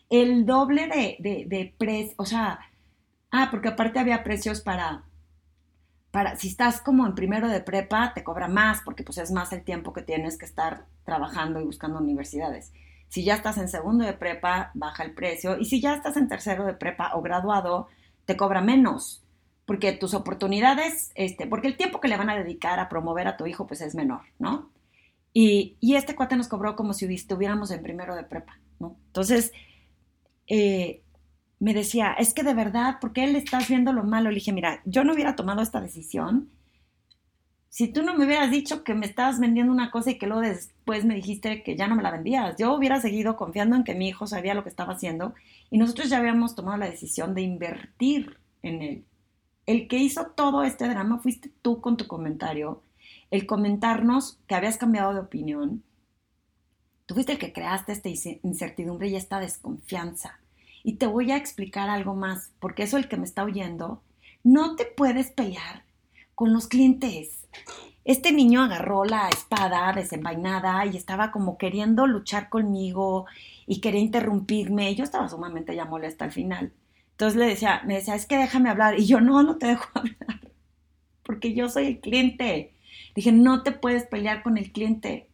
el 0.09 0.45
doble 0.45 0.87
de, 0.87 1.17
de, 1.19 1.45
de 1.45 1.75
precio, 1.77 2.15
o 2.17 2.25
sea, 2.25 2.59
ah, 3.31 3.49
porque 3.51 3.67
aparte 3.67 3.99
había 3.99 4.23
precios 4.23 4.61
para, 4.61 5.03
para, 6.11 6.37
si 6.37 6.47
estás 6.47 6.81
como 6.81 7.05
en 7.05 7.15
primero 7.15 7.49
de 7.49 7.59
prepa, 7.59 8.13
te 8.13 8.23
cobra 8.23 8.47
más, 8.47 8.81
porque 8.83 9.03
pues 9.03 9.17
es 9.17 9.31
más 9.31 9.51
el 9.53 9.63
tiempo 9.63 9.93
que 9.93 10.01
tienes 10.01 10.37
que 10.37 10.45
estar 10.45 10.85
trabajando 11.03 11.59
y 11.59 11.65
buscando 11.65 11.99
universidades. 11.99 12.71
Si 13.09 13.25
ya 13.25 13.35
estás 13.35 13.57
en 13.57 13.67
segundo 13.67 14.05
de 14.05 14.13
prepa, 14.13 14.71
baja 14.73 15.03
el 15.03 15.13
precio. 15.13 15.57
Y 15.57 15.65
si 15.65 15.81
ya 15.81 15.95
estás 15.95 16.15
en 16.15 16.29
tercero 16.29 16.65
de 16.65 16.75
prepa 16.75 17.11
o 17.15 17.21
graduado, 17.21 17.89
te 18.25 18.37
cobra 18.37 18.61
menos 18.61 19.23
porque 19.69 19.91
tus 19.91 20.15
oportunidades, 20.15 21.11
este, 21.13 21.45
porque 21.45 21.67
el 21.67 21.77
tiempo 21.77 22.01
que 22.01 22.07
le 22.07 22.17
van 22.17 22.31
a 22.31 22.35
dedicar 22.35 22.79
a 22.79 22.89
promover 22.89 23.27
a 23.27 23.37
tu 23.37 23.45
hijo, 23.45 23.67
pues 23.67 23.81
es 23.81 23.93
menor, 23.93 24.21
¿no? 24.39 24.71
Y, 25.31 25.77
este 25.95 26.15
cuate 26.15 26.35
nos 26.35 26.47
cobró 26.47 26.75
como 26.75 26.93
si 26.93 27.05
estuviéramos 27.13 27.69
en 27.69 27.83
primero 27.83 28.15
de 28.15 28.23
prepa, 28.23 28.57
¿no? 28.79 28.97
Entonces, 29.05 29.51
eh, 30.47 31.03
me 31.59 31.75
decía, 31.75 32.13
es 32.13 32.33
que 32.33 32.41
de 32.41 32.55
verdad, 32.55 32.99
¿por 32.99 33.13
qué 33.13 33.27
le 33.27 33.37
estás 33.37 33.67
viendo 33.67 33.93
lo 33.93 34.03
malo? 34.03 34.31
Le 34.31 34.37
dije, 34.37 34.53
mira, 34.53 34.81
yo 34.85 35.03
no 35.03 35.13
hubiera 35.13 35.35
tomado 35.35 35.61
esta 35.61 35.79
decisión 35.79 36.49
si 37.69 37.89
tú 37.89 38.01
no 38.01 38.17
me 38.17 38.25
hubieras 38.25 38.49
dicho 38.49 38.83
que 38.83 38.95
me 38.95 39.05
estabas 39.05 39.39
vendiendo 39.39 39.71
una 39.71 39.91
cosa 39.91 40.09
y 40.09 40.17
que 40.17 40.25
luego 40.25 40.41
después 40.41 41.05
me 41.05 41.13
dijiste 41.13 41.61
que 41.61 41.75
ya 41.75 41.87
no 41.87 41.95
me 41.95 42.01
la 42.01 42.09
vendías. 42.09 42.55
Yo 42.57 42.73
hubiera 42.73 42.99
seguido 42.99 43.37
confiando 43.37 43.75
en 43.75 43.83
que 43.83 43.93
mi 43.93 44.07
hijo 44.07 44.25
sabía 44.25 44.55
lo 44.55 44.63
que 44.63 44.69
estaba 44.69 44.93
haciendo 44.93 45.35
y 45.69 45.77
nosotros 45.77 46.09
ya 46.09 46.17
habíamos 46.17 46.55
tomado 46.55 46.79
la 46.79 46.89
decisión 46.89 47.35
de 47.35 47.43
invertir 47.43 48.39
en 48.63 48.81
él. 48.81 49.05
El 49.69 49.87
que 49.87 49.97
hizo 49.97 50.25
todo 50.35 50.63
este 50.63 50.89
drama 50.89 51.19
fuiste 51.19 51.51
tú 51.61 51.79
con 51.79 51.95
tu 51.95 52.07
comentario, 52.07 52.81
el 53.29 53.45
comentarnos 53.45 54.39
que 54.47 54.55
habías 54.55 54.77
cambiado 54.77 55.13
de 55.13 55.19
opinión. 55.19 55.83
Tú 57.05 57.13
fuiste 57.13 57.33
el 57.33 57.37
que 57.37 57.53
creaste 57.53 57.91
esta 57.91 58.09
incertidumbre 58.41 59.09
y 59.09 59.15
esta 59.15 59.39
desconfianza. 59.39 60.39
Y 60.83 60.93
te 60.93 61.05
voy 61.05 61.31
a 61.31 61.37
explicar 61.37 61.87
algo 61.87 62.15
más, 62.15 62.49
porque 62.59 62.81
eso 62.81 62.97
el 62.97 63.07
que 63.07 63.17
me 63.17 63.25
está 63.25 63.43
oyendo, 63.43 64.01
no 64.43 64.75
te 64.75 64.85
puedes 64.85 65.29
pelear 65.29 65.83
con 66.33 66.51
los 66.51 66.65
clientes. 66.65 67.45
Este 68.05 68.31
niño 68.31 68.63
agarró 68.63 69.05
la 69.05 69.29
espada 69.29 69.93
desenvainada 69.93 70.83
y 70.87 70.97
estaba 70.97 71.29
como 71.29 71.59
queriendo 71.59 72.07
luchar 72.07 72.49
conmigo 72.49 73.27
y 73.67 73.81
quería 73.81 74.01
interrumpirme. 74.01 74.95
Yo 74.95 75.03
estaba 75.03 75.29
sumamente 75.29 75.75
ya 75.75 75.85
molesta 75.85 76.25
al 76.25 76.31
final 76.31 76.73
Entonces 77.19 77.37
le 77.37 77.47
decía, 77.47 77.81
me 77.85 77.95
decía, 77.95 78.15
es 78.15 78.25
que 78.25 78.37
déjame 78.37 78.69
hablar. 78.69 78.97
Y 78.97 79.05
yo, 79.05 79.19
no, 79.19 79.43
no 79.43 79.57
te 79.57 79.67
dejo 79.67 79.89
hablar, 79.93 80.39
porque 81.21 81.53
yo 81.53 81.67
soy 81.67 81.87
el 81.87 81.99
cliente. 81.99 82.73
Dije, 83.13 83.33
no 83.33 83.61
te 83.61 83.73
puedes 83.73 84.05
pelear 84.05 84.41
con 84.41 84.57
el 84.57 84.71
cliente. 84.71 85.29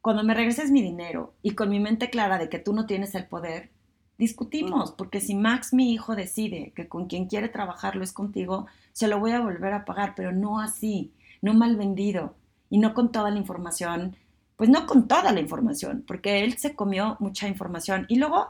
Cuando 0.00 0.24
me 0.24 0.34
regreses 0.34 0.72
mi 0.72 0.82
dinero 0.82 1.36
y 1.42 1.52
con 1.52 1.70
mi 1.70 1.78
mente 1.78 2.10
clara 2.10 2.38
de 2.38 2.48
que 2.48 2.58
tú 2.58 2.72
no 2.72 2.86
tienes 2.86 3.14
el 3.14 3.28
poder, 3.28 3.70
discutimos, 4.18 4.90
porque 4.90 5.20
si 5.20 5.36
Max, 5.36 5.72
mi 5.72 5.92
hijo, 5.92 6.16
decide 6.16 6.72
que 6.74 6.88
con 6.88 7.06
quien 7.06 7.26
quiere 7.26 7.48
trabajarlo 7.48 8.02
es 8.02 8.12
contigo, 8.12 8.66
se 8.92 9.06
lo 9.06 9.20
voy 9.20 9.30
a 9.30 9.40
volver 9.40 9.72
a 9.72 9.84
pagar, 9.84 10.14
pero 10.16 10.32
no 10.32 10.58
así, 10.58 11.14
no 11.40 11.54
mal 11.54 11.76
vendido 11.76 12.34
y 12.68 12.78
no 12.78 12.94
con 12.94 13.12
toda 13.12 13.30
la 13.30 13.38
información, 13.38 14.16
pues 14.56 14.68
no 14.68 14.86
con 14.86 15.06
toda 15.06 15.30
la 15.32 15.38
información, 15.38 16.02
porque 16.04 16.42
él 16.42 16.58
se 16.58 16.74
comió 16.74 17.16
mucha 17.20 17.46
información. 17.46 18.06
Y 18.08 18.16
luego 18.16 18.48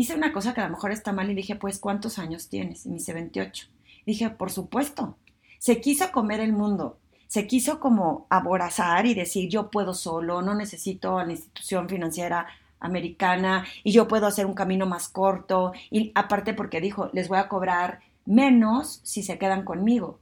hice 0.00 0.14
una 0.14 0.32
cosa 0.32 0.54
que 0.54 0.60
a 0.60 0.66
lo 0.66 0.74
mejor 0.74 0.92
está 0.92 1.12
mal 1.12 1.30
y 1.30 1.34
dije, 1.34 1.56
pues, 1.56 1.78
¿cuántos 1.78 2.18
años 2.18 2.48
tienes? 2.48 2.86
Y 2.86 2.88
me 2.88 2.96
dice 2.96 3.12
28. 3.12 3.68
Dije, 4.06 4.30
por 4.30 4.50
supuesto, 4.50 5.18
se 5.58 5.80
quiso 5.80 6.10
comer 6.10 6.40
el 6.40 6.52
mundo 6.52 7.00
se 7.30 7.46
quiso 7.46 7.78
como 7.78 8.26
aborazar 8.28 9.06
y 9.06 9.14
decir 9.14 9.48
yo 9.48 9.70
puedo 9.70 9.94
solo, 9.94 10.42
no 10.42 10.56
necesito 10.56 11.16
a 11.16 11.24
la 11.24 11.30
institución 11.30 11.88
financiera 11.88 12.48
americana 12.80 13.64
y 13.84 13.92
yo 13.92 14.08
puedo 14.08 14.26
hacer 14.26 14.46
un 14.46 14.54
camino 14.54 14.84
más 14.84 15.06
corto 15.06 15.72
y 15.92 16.10
aparte 16.16 16.54
porque 16.54 16.80
dijo, 16.80 17.08
les 17.12 17.28
voy 17.28 17.38
a 17.38 17.46
cobrar 17.46 18.00
menos 18.26 19.00
si 19.04 19.22
se 19.22 19.38
quedan 19.38 19.64
conmigo. 19.64 20.18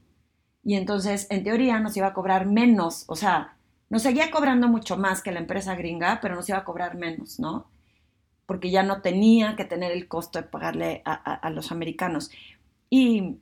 Y 0.62 0.75
entonces, 0.75 1.26
en 1.30 1.44
teoría, 1.44 1.80
nos 1.80 1.97
iba 1.97 2.08
a 2.08 2.12
cobrar 2.12 2.44
menos, 2.44 3.04
o 3.06 3.16
sea, 3.16 3.56
nos 3.88 4.02
seguía 4.02 4.30
cobrando 4.30 4.68
mucho 4.68 4.99
más 4.99 5.23
que 5.23 5.32
la 5.32 5.40
empresa 5.40 5.75
gringa, 5.75 6.18
pero 6.20 6.35
nos 6.35 6.47
iba 6.50 6.58
a 6.58 6.64
cobrar 6.64 6.94
menos, 6.94 7.40
¿no? 7.40 7.70
Porque 8.48 8.70
ya 8.70 8.82
no 8.82 9.02
tenía 9.02 9.54
que 9.54 9.66
tener 9.66 9.92
el 9.92 10.08
costo 10.08 10.40
de 10.40 10.48
pagarle 10.48 11.02
a, 11.04 11.50
los 11.50 11.70
americanos. 11.70 12.30
Y, 12.90 13.36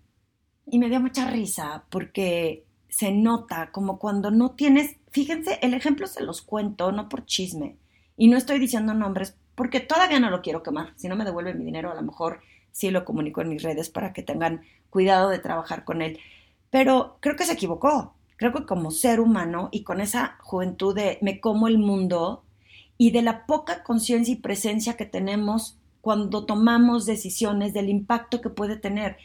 y 0.67 0.79
me 0.79 0.89
dio 0.91 1.01
mucha 1.01 1.31
risa 1.31 1.85
porque 1.91 2.67
se 2.89 3.13
nota 3.13 3.71
como 3.73 3.99
cuando 3.99 4.31
no 4.31 4.53
tienes, 4.53 4.97
fíjense, 5.11 5.59
el 5.63 5.75
ejemplo 5.75 6.07
se 6.07 6.23
los 6.23 6.43
cuento, 6.43 6.93
no 6.93 7.09
por 7.09 7.27
chisme, 7.27 7.77
y 8.17 8.29
no 8.29 8.37
estoy 8.37 8.59
diciendo 8.59 8.95
nombres 8.95 9.37
porque 9.55 9.81
todavía 9.81 10.19
no 10.19 10.31
lo 10.31 10.43
quiero 10.43 10.63
quemar, 10.63 10.93
si 10.97 11.07
no 11.09 11.15
me 11.15 11.25
devuelve 11.25 11.55
mi 11.55 11.65
dinero 11.65 11.91
a 11.91 11.95
lo 11.95 12.03
mejor 12.03 12.41
sí 12.73 12.91
lo 12.91 13.05
comunico 13.05 13.43
en 13.43 13.51
mis 13.51 13.63
redes 13.63 13.91
para 13.91 14.13
que 14.13 14.23
tengan 14.23 14.63
cuidado 14.91 15.29
de 15.29 15.39
trabajar 15.39 15.85
con 15.85 16.01
él, 16.03 16.19
pero 16.71 17.19
creo 17.21 17.37
que 17.37 17.45
se 17.45 17.53
equivocó, 17.53 18.15
creo 18.37 18.53
que 18.53 18.65
como 18.65 18.91
ser 18.91 19.21
humano 19.21 19.69
y 19.73 19.83
con 19.83 20.01
esa 20.01 20.39
juventud 20.41 20.95
de 20.95 21.19
me 21.21 21.41
como 21.41 21.69
el 21.69 21.79
mundo 21.79 22.45
y 22.99 23.11
de 23.11 23.23
la 23.23 23.47
poca 23.47 23.83
conciencia 23.83 24.33
y 24.33 24.37
presencia 24.37 24.97
que 24.97 25.07
tenemos 25.07 25.79
cuando 26.01 26.47
tomamos 26.47 27.07
decisiones 27.07 27.73
del 27.73 27.89
impacto 27.89 28.41
que 28.41 28.51
puede 28.51 28.77
tener. 28.77 29.17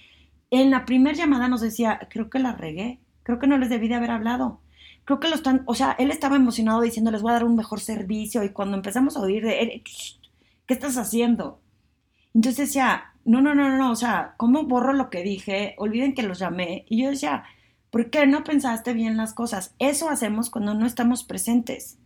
En 0.49 0.71
la 0.71 0.85
primera 0.85 1.15
llamada 1.15 1.47
nos 1.47 1.61
decía, 1.61 1.99
creo 2.09 2.29
que 2.29 2.39
la 2.39 2.53
regué, 2.53 2.99
Creo 3.23 3.39
que 3.39 3.47
no 3.47 3.57
les 3.57 3.69
debí 3.69 3.87
de 3.87 3.95
haber 3.95 4.11
hablado. 4.11 4.61
Creo 5.05 5.19
que 5.19 5.29
lo 5.29 5.35
están, 5.35 5.63
o 5.65 5.75
sea, 5.75 5.95
él 5.99 6.11
estaba 6.11 6.35
emocionado 6.35 6.81
diciendo, 6.81 7.11
les 7.11 7.21
voy 7.21 7.31
a 7.31 7.35
dar 7.35 7.45
un 7.45 7.55
mejor 7.55 7.79
servicio. 7.79 8.43
Y 8.43 8.49
cuando 8.49 8.77
empezamos 8.77 9.17
a 9.17 9.21
oír 9.21 9.43
de 9.43 9.61
él, 9.61 9.83
¿qué 10.65 10.73
estás 10.73 10.97
haciendo? 10.97 11.61
Entonces 12.33 12.67
decía, 12.67 13.13
no, 13.25 13.41
no, 13.41 13.55
no, 13.55 13.77
no, 13.77 13.91
o 13.91 13.95
sea, 13.95 14.35
¿cómo 14.37 14.63
borro 14.63 14.93
lo 14.93 15.09
que 15.09 15.23
dije? 15.23 15.75
Olviden 15.77 16.13
que 16.13 16.23
los 16.23 16.39
llamé. 16.39 16.85
Y 16.89 17.03
yo 17.03 17.09
decía, 17.09 17.43
¿por 17.89 18.09
qué 18.09 18.25
no 18.27 18.43
pensaste 18.43 18.93
bien 18.93 19.17
las 19.17 19.33
cosas? 19.33 19.75
Eso 19.79 20.09
hacemos 20.09 20.49
cuando 20.49 20.73
no 20.73 20.85
estamos 20.85 21.23
presentes. 21.23 21.99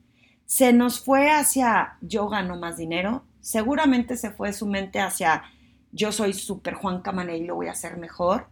Se 0.46 0.74
nos 0.74 1.00
fue 1.00 1.30
hacia 1.32 1.98
yo 2.02 2.28
gano 2.30 2.58
más 2.58 2.78
dinero. 2.78 3.25
Seguramente 3.42 4.18
se 4.18 4.32
fue 4.32 4.54
su 4.54 4.68
mente 4.68 5.00
hacia 5.00 5.44
yo 5.92 6.12
soy 6.12 6.34
súper 6.34 6.74
Juan 6.74 7.02
Camané 7.02 7.38
y 7.38 7.46
lo 7.46 7.56
voy 7.56 7.68
a 7.68 7.72
hacer 7.72 7.98
mejor. 7.98 8.48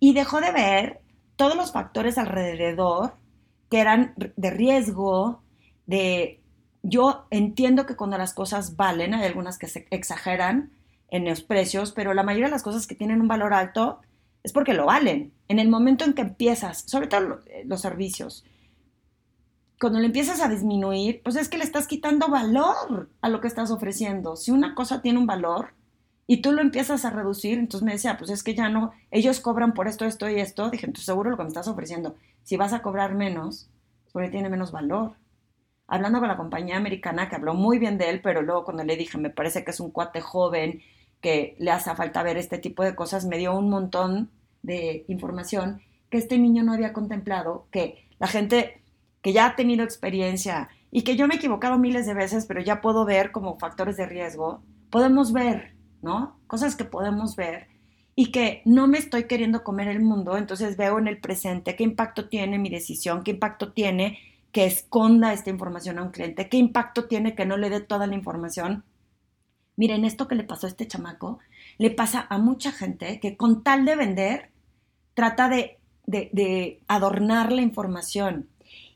Y 0.00 0.14
dejó 0.14 0.40
de 0.40 0.52
ver 0.52 1.00
todos 1.36 1.56
los 1.56 1.72
factores 1.72 2.18
alrededor 2.18 3.14
que 3.70 3.80
eran 3.80 4.14
de 4.16 4.50
riesgo, 4.50 5.42
de 5.86 6.40
yo 6.82 7.26
entiendo 7.30 7.86
que 7.86 7.96
cuando 7.96 8.18
las 8.18 8.34
cosas 8.34 8.76
valen, 8.76 9.14
hay 9.14 9.24
algunas 9.24 9.58
que 9.58 9.68
se 9.68 9.86
exageran 9.90 10.72
en 11.08 11.24
los 11.24 11.42
precios, 11.42 11.92
pero 11.92 12.14
la 12.14 12.22
mayoría 12.22 12.46
de 12.46 12.52
las 12.52 12.62
cosas 12.62 12.86
que 12.86 12.94
tienen 12.94 13.20
un 13.20 13.28
valor 13.28 13.54
alto 13.54 14.00
es 14.42 14.52
porque 14.52 14.74
lo 14.74 14.86
valen. 14.86 15.32
En 15.48 15.58
el 15.58 15.68
momento 15.68 16.04
en 16.04 16.14
que 16.14 16.22
empiezas, 16.22 16.82
sobre 16.86 17.06
todo 17.06 17.40
eh, 17.46 17.62
los 17.66 17.80
servicios, 17.80 18.44
cuando 19.82 19.98
le 19.98 20.06
empiezas 20.06 20.40
a 20.40 20.48
disminuir, 20.48 21.22
pues 21.24 21.34
es 21.34 21.48
que 21.48 21.58
le 21.58 21.64
estás 21.64 21.88
quitando 21.88 22.28
valor 22.28 23.10
a 23.20 23.28
lo 23.28 23.40
que 23.40 23.48
estás 23.48 23.72
ofreciendo. 23.72 24.36
Si 24.36 24.52
una 24.52 24.76
cosa 24.76 25.02
tiene 25.02 25.18
un 25.18 25.26
valor, 25.26 25.74
y 26.28 26.40
tú 26.40 26.52
lo 26.52 26.60
empiezas 26.60 27.04
a 27.04 27.10
reducir, 27.10 27.58
entonces 27.58 27.84
me 27.84 27.92
decía, 27.92 28.16
pues 28.16 28.30
es 28.30 28.44
que 28.44 28.54
ya 28.54 28.68
no, 28.68 28.92
ellos 29.10 29.40
cobran 29.40 29.74
por 29.74 29.88
esto, 29.88 30.04
esto 30.04 30.30
y 30.30 30.36
esto, 30.36 30.70
dije, 30.70 30.86
entonces 30.86 31.06
seguro 31.06 31.30
lo 31.30 31.36
que 31.36 31.42
me 31.42 31.48
estás 31.48 31.66
ofreciendo, 31.66 32.14
si 32.44 32.56
vas 32.56 32.72
a 32.72 32.80
cobrar 32.80 33.16
menos, 33.16 33.68
porque 34.12 34.28
tiene 34.30 34.48
menos 34.48 34.70
valor. 34.70 35.16
Hablando 35.88 36.20
con 36.20 36.28
la 36.28 36.36
compañía 36.36 36.76
americana, 36.76 37.28
que 37.28 37.34
habló 37.34 37.54
muy 37.54 37.80
bien 37.80 37.98
de 37.98 38.08
él, 38.08 38.20
pero 38.22 38.40
luego 38.42 38.64
cuando 38.64 38.84
le 38.84 38.96
dije, 38.96 39.18
me 39.18 39.30
parece 39.30 39.64
que 39.64 39.72
es 39.72 39.80
un 39.80 39.90
cuate 39.90 40.20
joven, 40.20 40.80
que 41.20 41.56
le 41.58 41.72
hace 41.72 41.92
falta 41.96 42.22
ver 42.22 42.36
este 42.36 42.58
tipo 42.58 42.84
de 42.84 42.94
cosas, 42.94 43.26
me 43.26 43.36
dio 43.36 43.52
un 43.58 43.68
montón 43.68 44.30
de 44.62 45.04
información 45.08 45.82
que 46.08 46.18
este 46.18 46.38
niño 46.38 46.62
no 46.62 46.72
había 46.72 46.92
contemplado, 46.92 47.66
que 47.72 48.08
la 48.20 48.28
gente 48.28 48.81
que 49.22 49.32
ya 49.32 49.46
ha 49.46 49.56
tenido 49.56 49.84
experiencia 49.84 50.68
y 50.90 51.02
que 51.02 51.16
yo 51.16 51.26
me 51.26 51.34
he 51.34 51.36
equivocado 51.38 51.78
miles 51.78 52.06
de 52.06 52.14
veces, 52.14 52.46
pero 52.46 52.60
ya 52.60 52.80
puedo 52.80 53.04
ver 53.04 53.32
como 53.32 53.58
factores 53.58 53.96
de 53.96 54.06
riesgo, 54.06 54.62
podemos 54.90 55.32
ver 55.32 55.72
¿no? 56.02 56.40
Cosas 56.46 56.76
que 56.76 56.84
podemos 56.84 57.36
ver 57.36 57.68
y 58.14 58.30
que 58.30 58.60
no 58.66 58.88
me 58.88 58.98
estoy 58.98 59.24
queriendo 59.24 59.64
comer 59.64 59.88
el 59.88 60.00
mundo, 60.00 60.36
entonces 60.36 60.76
veo 60.76 60.98
en 60.98 61.08
el 61.08 61.18
presente 61.18 61.76
qué 61.76 61.84
impacto 61.84 62.28
tiene 62.28 62.58
mi 62.58 62.68
decisión, 62.68 63.22
qué 63.22 63.30
impacto 63.30 63.72
tiene 63.72 64.18
que 64.50 64.66
esconda 64.66 65.32
esta 65.32 65.48
información 65.48 65.98
a 65.98 66.02
un 66.02 66.10
cliente, 66.10 66.48
qué 66.50 66.58
impacto 66.58 67.06
tiene 67.06 67.34
que 67.34 67.46
no 67.46 67.56
le 67.56 67.70
dé 67.70 67.80
toda 67.80 68.06
la 68.06 68.14
información. 68.14 68.84
Miren, 69.76 70.04
esto 70.04 70.28
que 70.28 70.34
le 70.34 70.44
pasó 70.44 70.66
a 70.66 70.70
este 70.70 70.86
chamaco, 70.86 71.38
le 71.78 71.90
pasa 71.90 72.26
a 72.28 72.36
mucha 72.36 72.70
gente 72.70 73.18
que 73.18 73.36
con 73.38 73.62
tal 73.62 73.86
de 73.86 73.96
vender, 73.96 74.50
trata 75.14 75.48
de, 75.48 75.78
de, 76.04 76.28
de 76.32 76.82
adornar 76.88 77.50
la 77.50 77.62
información. 77.62 78.48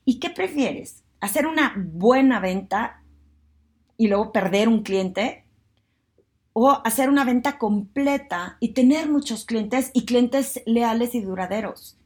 ¿Y 0.06 0.18
qué 0.20 0.30
prefieres? 0.30 1.04
¿Hacer 1.20 1.46
una 1.46 1.74
buena 1.76 2.40
venta 2.40 3.02
y 3.98 4.08
luego 4.08 4.32
perder 4.32 4.68
un 4.68 4.82
cliente? 4.82 5.46
o 6.58 6.80
hacer 6.86 7.10
una 7.10 7.26
venta 7.26 7.58
completa 7.58 8.56
y 8.60 8.70
tener 8.72 9.10
muchos 9.10 9.44
clientes 9.44 9.90
y 9.92 10.06
clientes 10.06 10.62
leales 10.64 11.14
y 11.14 11.20
duraderos. 11.20 11.98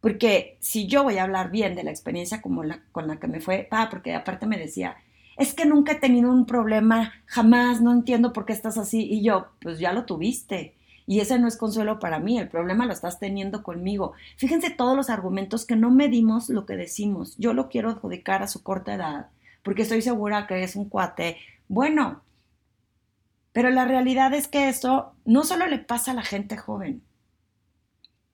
Porque 0.00 0.56
si 0.60 0.86
yo 0.86 1.02
voy 1.02 1.18
a 1.18 1.24
hablar 1.24 1.50
bien 1.50 1.74
de 1.74 1.82
la 1.84 1.90
experiencia 1.90 2.40
como 2.40 2.62
con 2.90 3.06
la 3.06 3.20
que 3.20 3.26
me 3.26 3.40
fue, 3.40 3.68
ah, 3.70 3.88
porque 3.90 4.14
aparte 4.14 4.46
me 4.46 4.56
decía, 4.56 4.96
es 5.36 5.52
que 5.52 5.66
nunca 5.66 5.92
he 5.92 5.96
tenido 5.96 6.32
un 6.32 6.46
problema, 6.46 7.12
jamás, 7.26 7.82
no 7.82 7.92
entiendo 7.92 8.32
por 8.32 8.46
qué 8.46 8.54
estás 8.54 8.78
así. 8.78 9.06
Y 9.10 9.22
yo, 9.22 9.48
pues 9.60 9.78
ya 9.78 9.92
lo 9.92 10.06
tuviste. 10.06 10.74
Y 11.08 11.20
ese 11.20 11.38
no 11.38 11.48
es 11.48 11.56
consuelo 11.56 11.98
para 11.98 12.18
mí, 12.18 12.38
el 12.38 12.50
problema 12.50 12.84
lo 12.84 12.92
estás 12.92 13.18
teniendo 13.18 13.62
conmigo. 13.62 14.12
Fíjense 14.36 14.68
todos 14.68 14.94
los 14.94 15.08
argumentos 15.08 15.64
que 15.64 15.74
no 15.74 15.90
medimos 15.90 16.50
lo 16.50 16.66
que 16.66 16.76
decimos. 16.76 17.34
Yo 17.38 17.54
lo 17.54 17.70
quiero 17.70 17.88
adjudicar 17.88 18.42
a 18.42 18.46
su 18.46 18.62
corta 18.62 18.92
edad, 18.92 19.30
porque 19.62 19.82
estoy 19.82 20.02
segura 20.02 20.46
que 20.46 20.62
es 20.62 20.76
un 20.76 20.90
cuate. 20.90 21.38
Bueno, 21.66 22.20
pero 23.52 23.70
la 23.70 23.86
realidad 23.86 24.34
es 24.34 24.48
que 24.48 24.68
eso 24.68 25.14
no 25.24 25.44
solo 25.44 25.66
le 25.66 25.78
pasa 25.78 26.10
a 26.10 26.14
la 26.14 26.24
gente 26.24 26.58
joven, 26.58 27.02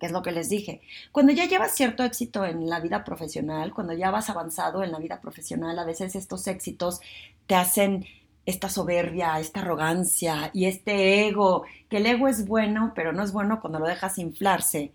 que 0.00 0.07
es 0.07 0.12
lo 0.12 0.23
que 0.23 0.33
les 0.33 0.49
dije. 0.49 0.83
Cuando 1.12 1.33
ya 1.33 1.47
llevas 1.47 1.76
cierto 1.76 2.02
éxito 2.02 2.45
en 2.45 2.69
la 2.69 2.81
vida 2.81 3.04
profesional, 3.04 3.73
cuando 3.73 3.93
ya 3.93 4.11
vas 4.11 4.31
avanzado 4.31 4.83
en 4.83 4.90
la 4.90 4.99
vida 4.99 5.21
profesional, 5.21 5.78
a 5.78 5.85
veces 5.85 6.16
estos 6.16 6.49
éxitos 6.49 7.00
te 7.47 7.54
hacen 7.54 8.04
esta 8.46 8.68
soberbia, 8.68 9.38
esta 9.40 9.60
arrogancia 9.60 10.50
y 10.52 10.66
este 10.66 11.26
ego, 11.26 11.64
que 11.88 11.98
el 11.98 12.06
ego 12.06 12.28
es 12.28 12.46
bueno, 12.46 12.92
pero 12.94 13.12
no 13.12 13.22
es 13.22 13.32
bueno 13.32 13.60
cuando 13.60 13.78
lo 13.78 13.86
dejas 13.86 14.18
inflarse, 14.18 14.92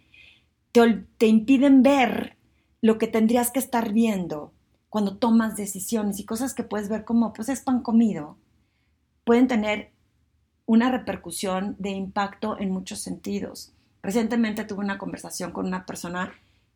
te, 0.72 1.06
te 1.18 1.28
impiden 1.28 1.82
ver 1.84 2.38
lo 2.82 2.98
que 2.98 3.08
tendrías 3.08 3.52
que 3.52 3.60
estar 3.60 3.92
viendo 3.92 4.54
cuando 4.90 5.18
tomas 5.18 5.56
decisiones 5.56 6.20
y 6.20 6.26
cosas 6.26 6.54
que 6.54 6.64
puedes 6.64 6.90
ver 6.90 7.06
como, 7.06 7.34
pues 7.34 7.50
es 7.50 7.62
pan 7.62 7.82
comido, 7.82 8.38
pueden 9.24 9.48
tener 9.48 9.92
una 10.66 10.92
repercusión 10.92 11.76
de 11.80 11.92
impacto 11.92 12.60
en 12.60 12.72
muchos 12.72 13.00
sentidos. 13.00 13.74
Recientemente 14.02 14.66
tuve 14.66 14.80
una 14.80 14.98
conversación 14.98 15.52
con 15.52 15.66
una 15.66 15.86
persona 15.86 16.32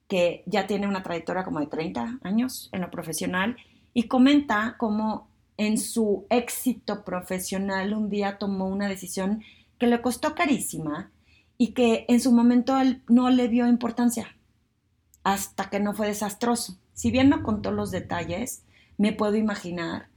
que 0.08 0.44
ya 0.46 0.68
tiene 0.68 0.88
una 0.88 1.04
trayectoria 1.04 1.44
como 1.44 1.60
de 1.60 1.68
30 1.68 2.20
años 2.24 2.70
en 2.72 2.82
lo 2.82 2.92
profesional 2.92 3.56
y 3.94 4.08
comenta 4.08 4.76
cómo 4.78 5.28
en 5.58 5.78
su 5.78 6.26
éxito 6.30 7.04
profesional 7.04 7.94
un 7.94 8.10
día 8.10 8.38
tomó 8.38 8.68
una 8.68 8.88
decisión 8.88 9.44
que 9.78 9.88
le 9.88 10.02
costó 10.02 10.36
carísima 10.36 11.12
y 11.58 11.74
que 11.74 12.06
en 12.08 12.20
su 12.20 12.32
momento 12.32 12.78
él 12.78 13.04
no 13.08 13.30
le 13.30 13.48
dio 13.48 13.68
importancia 13.68 14.36
hasta 15.24 15.70
que 15.70 15.80
no 15.80 15.94
fue 15.94 16.08
desastroso. 16.08 16.78
Si 16.94 17.12
bien 17.12 17.30
no 17.30 17.44
contó 17.44 17.72
los 17.72 17.92
detalles, 17.92 18.64
me 18.98 19.14
puedo 19.14 19.36
imaginar 19.36 20.10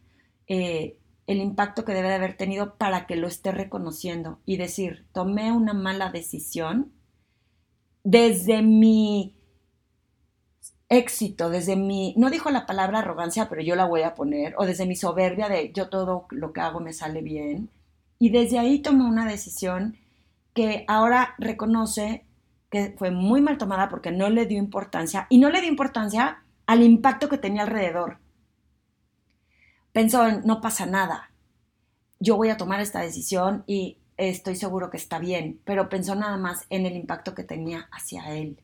eh, 0.48 0.98
el 1.26 1.38
impacto 1.38 1.84
que 1.84 1.92
debe 1.92 2.08
de 2.08 2.14
haber 2.14 2.36
tenido 2.36 2.76
para 2.76 3.06
que 3.06 3.16
lo 3.16 3.26
esté 3.26 3.52
reconociendo 3.52 4.40
y 4.46 4.56
decir, 4.56 5.06
tomé 5.12 5.52
una 5.52 5.74
mala 5.74 6.10
decisión 6.10 6.92
desde 8.04 8.62
mi 8.62 9.34
éxito, 10.88 11.50
desde 11.50 11.76
mi, 11.76 12.14
no 12.16 12.30
dijo 12.30 12.50
la 12.50 12.66
palabra 12.66 13.00
arrogancia, 13.00 13.48
pero 13.48 13.62
yo 13.62 13.74
la 13.76 13.86
voy 13.86 14.02
a 14.02 14.14
poner, 14.14 14.54
o 14.58 14.66
desde 14.66 14.86
mi 14.86 14.96
soberbia 14.96 15.48
de 15.48 15.72
yo 15.72 15.88
todo 15.88 16.26
lo 16.30 16.52
que 16.52 16.60
hago 16.60 16.80
me 16.80 16.92
sale 16.92 17.22
bien. 17.22 17.70
Y 18.18 18.30
desde 18.30 18.58
ahí 18.58 18.80
tomó 18.80 19.06
una 19.08 19.26
decisión 19.26 19.96
que 20.54 20.84
ahora 20.88 21.34
reconoce 21.38 22.24
que 22.70 22.94
fue 22.98 23.10
muy 23.10 23.40
mal 23.40 23.58
tomada 23.58 23.88
porque 23.88 24.10
no 24.10 24.30
le 24.30 24.46
dio 24.46 24.58
importancia 24.58 25.26
y 25.30 25.38
no 25.38 25.50
le 25.50 25.60
dio 25.60 25.70
importancia 25.70 26.42
al 26.66 26.82
impacto 26.82 27.28
que 27.28 27.38
tenía 27.38 27.62
alrededor. 27.62 28.18
Pensó 29.92 30.26
en, 30.26 30.42
no 30.44 30.60
pasa 30.60 30.86
nada, 30.86 31.30
yo 32.18 32.36
voy 32.36 32.48
a 32.48 32.56
tomar 32.56 32.80
esta 32.80 33.00
decisión 33.00 33.64
y 33.66 33.98
estoy 34.16 34.56
seguro 34.56 34.90
que 34.90 34.96
está 34.96 35.18
bien, 35.18 35.60
pero 35.64 35.88
pensó 35.88 36.14
nada 36.14 36.36
más 36.36 36.66
en 36.70 36.86
el 36.86 36.96
impacto 36.96 37.34
que 37.34 37.44
tenía 37.44 37.88
hacia 37.92 38.34
él. 38.34 38.58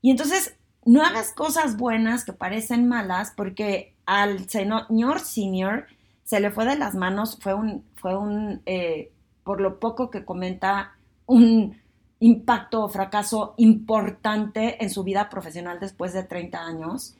Y 0.00 0.10
entonces, 0.10 0.56
no 0.84 1.02
hagas 1.02 1.32
cosas 1.32 1.76
buenas 1.76 2.24
que 2.24 2.32
parecen 2.32 2.88
malas 2.88 3.32
porque 3.36 3.94
al 4.06 4.48
señor 4.48 5.20
senior 5.20 5.86
se 6.24 6.40
le 6.40 6.50
fue 6.50 6.64
de 6.64 6.76
las 6.76 6.94
manos, 6.94 7.38
fue 7.40 7.54
un, 7.54 7.84
fue 7.94 8.16
un 8.16 8.62
eh, 8.66 9.12
por 9.44 9.60
lo 9.60 9.78
poco 9.78 10.10
que 10.10 10.24
comenta, 10.24 10.96
un 11.26 11.76
impacto 12.20 12.84
o 12.84 12.88
fracaso 12.88 13.54
importante 13.56 14.82
en 14.82 14.90
su 14.90 15.02
vida 15.02 15.28
profesional 15.28 15.78
después 15.80 16.12
de 16.12 16.22
30 16.22 16.60
años. 16.60 17.16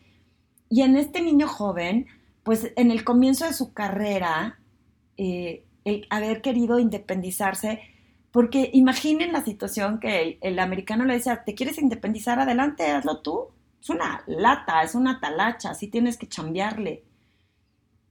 Y 0.68 0.82
en 0.82 0.96
este 0.96 1.20
niño 1.20 1.48
joven, 1.48 2.06
pues 2.44 2.72
en 2.76 2.90
el 2.90 3.04
comienzo 3.04 3.44
de 3.44 3.52
su 3.52 3.72
carrera, 3.72 4.60
eh, 5.16 5.64
el 5.84 6.06
haber 6.10 6.40
querido 6.40 6.78
independizarse, 6.78 7.80
porque 8.32 8.70
imaginen 8.72 9.32
la 9.32 9.44
situación 9.44 10.00
que 10.00 10.38
el, 10.40 10.58
americano 10.58 11.04
le 11.04 11.14
decía, 11.14 11.44
¿te 11.44 11.54
quieres 11.54 11.78
independizar? 11.78 12.40
Adelante, 12.40 12.90
hazlo 12.90 13.20
tú. 13.20 13.48
Es 13.80 13.90
una 13.90 14.24
lata, 14.26 14.82
es 14.82 14.94
una 14.94 15.20
talacha, 15.20 15.70
así 15.70 15.88
tienes 15.88 16.16
que 16.16 16.28
chambearle. 16.28 17.04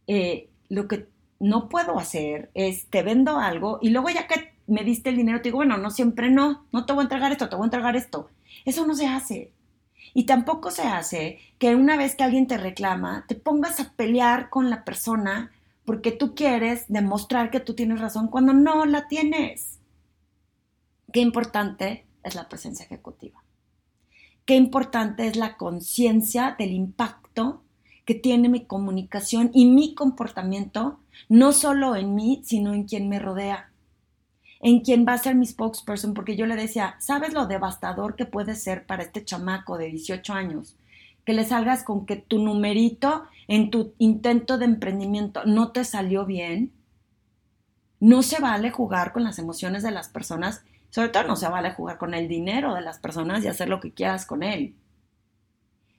Eh, 0.06 0.50
lo 0.70 0.88
que 0.88 1.08
no 1.40 1.70
puedo 1.70 1.98
hacer 1.98 2.52
es, 2.54 2.86
te 2.88 3.02
vendo 3.02 3.40
algo 3.40 3.80
y 3.82 3.90
luego 3.90 4.10
ya 4.10 4.28
que 4.28 4.54
me 4.68 4.84
diste 4.84 5.10
el 5.10 5.18
dinero, 5.18 5.40
te 5.40 5.50
digo, 5.50 5.58
bueno, 5.58 5.78
no 5.78 5.90
siempre 5.90 6.30
no, 6.30 6.66
no 6.72 6.86
te 6.86 6.94
voy 6.94 7.02
a 7.02 7.04
entregar 7.04 7.32
esto, 7.32 7.50
te 7.50 7.56
voy 7.56 7.64
a 7.64 7.68
entregar 7.68 7.96
esto. 7.96 8.30
Eso 8.64 8.86
no 8.86 8.94
se 8.94 9.08
hace. 9.08 9.52
Y 10.14 10.26
tampoco 10.26 10.70
se 10.70 10.84
hace 10.84 11.40
que 11.58 11.76
una 11.76 11.98
vez 11.98 12.16
que 12.16 12.24
alguien 12.24 12.46
te 12.46 12.58
reclama, 12.58 13.26
te 13.28 13.36
pongas 13.36 13.80
a 13.80 13.94
pelear 13.94 14.50
con 14.50 14.70
la 14.70 14.84
persona 14.84 15.52
porque 15.84 16.12
tú 16.12 16.36
quieres 16.36 16.86
demostrar 16.90 17.50
que 17.50 17.60
tú 17.60 17.74
tienes 17.74 18.00
razón 18.00 18.28
cuando 18.28 18.54
no 18.54 18.86
la 18.86 19.08
tienes. 19.08 19.81
Qué 21.12 21.20
importante 21.20 22.06
es 22.24 22.36
la 22.36 22.48
presencia 22.48 22.86
ejecutiva. 22.86 23.44
Qué 24.46 24.56
importante 24.56 25.28
es 25.28 25.36
la 25.36 25.58
conciencia 25.58 26.56
del 26.58 26.72
impacto 26.72 27.64
que 28.06 28.16
tiene 28.16 28.50
mi 28.50 28.66
comunicación 28.66 29.52
y 29.54 29.66
mi 29.66 29.94
comportamiento, 29.94 31.00
no 31.30 31.52
solo 31.52 31.96
en 31.96 32.16
mí, 32.16 32.42
sino 32.46 32.74
en 32.74 32.86
quien 32.86 33.10
me 33.10 33.20
rodea, 33.20 33.72
en 34.62 34.82
quien 34.82 35.06
va 35.08 35.14
a 35.14 35.18
ser 35.18 35.36
mi 35.36 35.46
spokesperson, 35.46 36.14
porque 36.14 36.36
yo 36.36 36.46
le 36.46 36.56
decía, 36.56 36.96
¿sabes 37.00 37.34
lo 37.34 37.46
devastador 37.46 38.16
que 38.16 38.26
puede 38.26 38.56
ser 38.56 38.86
para 38.86 39.04
este 39.04 39.24
chamaco 39.26 39.78
de 39.78 39.88
18 39.88 40.34
años? 40.34 40.78
Que 41.26 41.34
le 41.34 41.46
salgas 41.46 41.84
con 41.84 42.06
que 42.06 42.16
tu 42.16 42.40
numerito 42.40 43.26
en 43.48 43.70
tu 43.70 43.94
intento 43.98 44.58
de 44.58 44.66
emprendimiento 44.66 45.46
no 45.46 45.72
te 45.72 45.84
salió 45.84 46.26
bien. 46.26 46.72
No 48.00 48.24
se 48.24 48.40
vale 48.40 48.72
jugar 48.72 49.14
con 49.14 49.24
las 49.24 49.38
emociones 49.38 49.84
de 49.84 49.92
las 49.92 50.10
personas, 50.10 50.64
sobre 50.92 51.10
todo 51.10 51.24
no 51.24 51.36
se 51.36 51.50
vale 51.50 51.72
jugar 51.72 51.98
con 51.98 52.14
el 52.14 52.28
dinero 52.28 52.76
de 52.76 52.82
las 52.82 53.00
personas 53.00 53.44
y 53.44 53.48
hacer 53.48 53.70
lo 53.70 53.80
que 53.80 53.94
quieras 53.94 54.26
con 54.26 54.44
él. 54.44 54.76